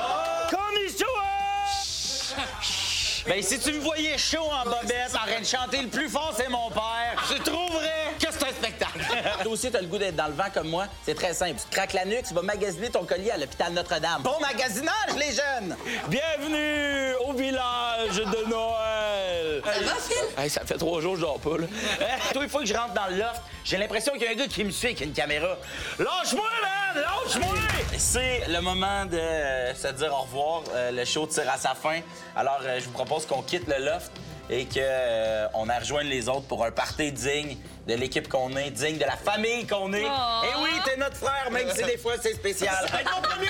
Ben, 3.26 3.42
si 3.42 3.58
tu 3.58 3.72
me 3.72 3.80
voyais 3.80 4.18
chaud 4.18 4.50
en 4.52 4.64
bobette, 4.64 5.14
en 5.14 5.26
train 5.26 5.40
de 5.40 5.46
chanter 5.46 5.80
le 5.80 5.88
plus 5.88 6.10
fort, 6.10 6.34
c'est 6.36 6.50
mon 6.50 6.68
père, 6.68 7.16
tu 7.26 7.40
trouverais 7.40 8.12
que 8.20 8.26
c'est 8.30 8.44
un 8.44 8.52
spectacle. 8.52 8.98
Toi 9.42 9.52
aussi, 9.52 9.70
t'as 9.70 9.80
le 9.80 9.86
goût 9.86 9.96
d'être 9.96 10.16
dans 10.16 10.26
le 10.26 10.34
vent 10.34 10.50
comme 10.52 10.68
moi. 10.68 10.86
C'est 11.04 11.14
très 11.14 11.32
simple. 11.32 11.58
Tu 11.58 11.66
te 11.66 11.74
craques 11.74 11.94
la 11.94 12.04
nuque, 12.04 12.24
tu 12.28 12.34
vas 12.34 12.42
magasiner 12.42 12.90
ton 12.90 13.04
collier 13.04 13.30
à 13.30 13.38
l'hôpital 13.38 13.72
Notre-Dame. 13.72 14.20
Bon 14.22 14.38
magasinage, 14.40 15.16
les 15.18 15.32
jeunes! 15.32 15.74
Bienvenue 16.08 17.14
au 17.26 17.32
village 17.32 18.14
de 18.14 18.50
Noël! 18.50 19.62
Ça 19.64 19.80
va, 19.80 19.94
Phil? 19.94 20.42
Hey, 20.42 20.50
ça 20.50 20.60
fait 20.66 20.76
trois 20.76 21.00
jours 21.00 21.14
que 21.14 21.20
je 21.20 21.24
dors 21.24 21.40
pas, 21.40 21.56
là. 21.56 21.66
Toi, 22.34 22.42
il 22.42 22.50
faut 22.50 22.58
que 22.58 22.66
je 22.66 22.74
rentre 22.74 22.92
dans 22.92 23.06
le 23.08 23.16
loft. 23.16 23.40
J'ai 23.64 23.78
l'impression 23.78 24.12
qu'il 24.12 24.24
y 24.24 24.26
a 24.26 24.32
un 24.32 24.34
gars 24.34 24.48
qui 24.48 24.64
me 24.64 24.70
suit 24.70 24.88
avec 24.88 25.00
une 25.00 25.14
caméra. 25.14 25.56
Lâche-moi, 25.98 26.48
man! 26.62 27.02
Lâche-moi! 27.02 27.54
C'est 27.98 28.42
le 28.48 28.60
moment 28.60 29.06
de 29.06 29.16
euh, 29.16 29.74
se 29.74 29.88
dire 29.88 30.12
au 30.12 30.22
revoir. 30.22 30.62
Euh, 30.74 30.90
le 30.90 31.04
show 31.04 31.26
tire 31.26 31.50
à 31.50 31.56
sa 31.56 31.74
fin. 31.74 32.00
Alors, 32.34 32.60
euh, 32.62 32.78
je 32.80 32.84
vous 32.86 32.92
propose 32.92 33.26
qu'on 33.26 33.42
quitte 33.42 33.66
le 33.68 33.84
loft 33.84 34.12
et 34.50 34.66
qu'on 34.66 35.68
a 35.68 35.78
rejoigne 35.78 36.08
les 36.08 36.28
autres 36.28 36.46
pour 36.46 36.64
un 36.64 36.70
party 36.70 37.12
digne 37.12 37.56
de 37.86 37.94
l'équipe 37.94 38.28
qu'on 38.28 38.56
est, 38.56 38.70
digne 38.70 38.98
de 38.98 39.04
la 39.04 39.16
famille 39.16 39.66
qu'on 39.66 39.92
est. 39.92 40.06
Oh. 40.06 40.44
Et 40.44 40.62
oui, 40.62 40.70
t'es 40.84 40.96
notre 40.96 41.16
frère, 41.16 41.50
même 41.50 41.70
si 41.74 41.82
des 41.84 41.96
fois 41.96 42.14
c'est 42.20 42.34
spécial. 42.34 42.74
Premier 43.22 43.48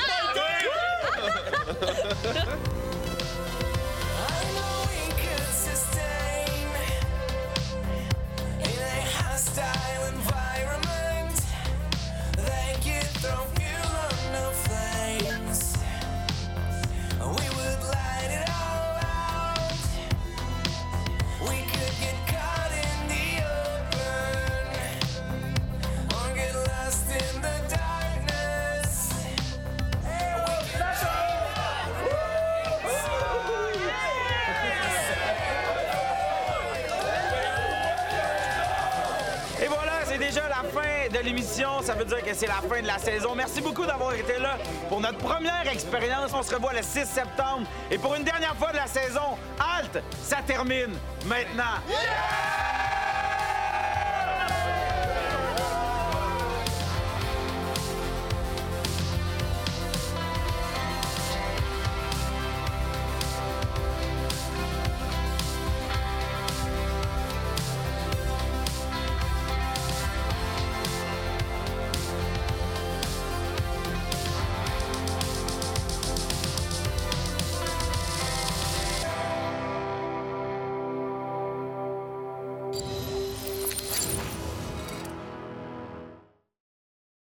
Ça 41.55 41.95
veut 41.95 42.05
dire 42.05 42.21
que 42.25 42.35
c'est 42.35 42.49
la 42.49 42.55
fin 42.55 42.83
de 42.83 42.87
la 42.87 42.99
saison. 42.99 43.33
Merci 43.37 43.61
beaucoup 43.61 43.87
d'avoir 43.87 44.13
été 44.13 44.39
là 44.41 44.59
pour 44.89 45.01
notre 45.01 45.19
première 45.19 45.69
expérience. 45.71 46.33
On 46.35 46.43
se 46.43 46.53
revoit 46.53 46.73
le 46.73 46.83
6 46.83 47.05
septembre. 47.05 47.69
Et 47.93 47.99
pour 47.99 48.17
une 48.17 48.25
dernière 48.25 48.57
fois 48.57 48.73
de 48.73 48.77
la 48.77 48.89
saison, 48.89 49.39
Halt, 49.61 50.03
ça 50.21 50.39
termine 50.45 50.99
maintenant. 51.27 51.79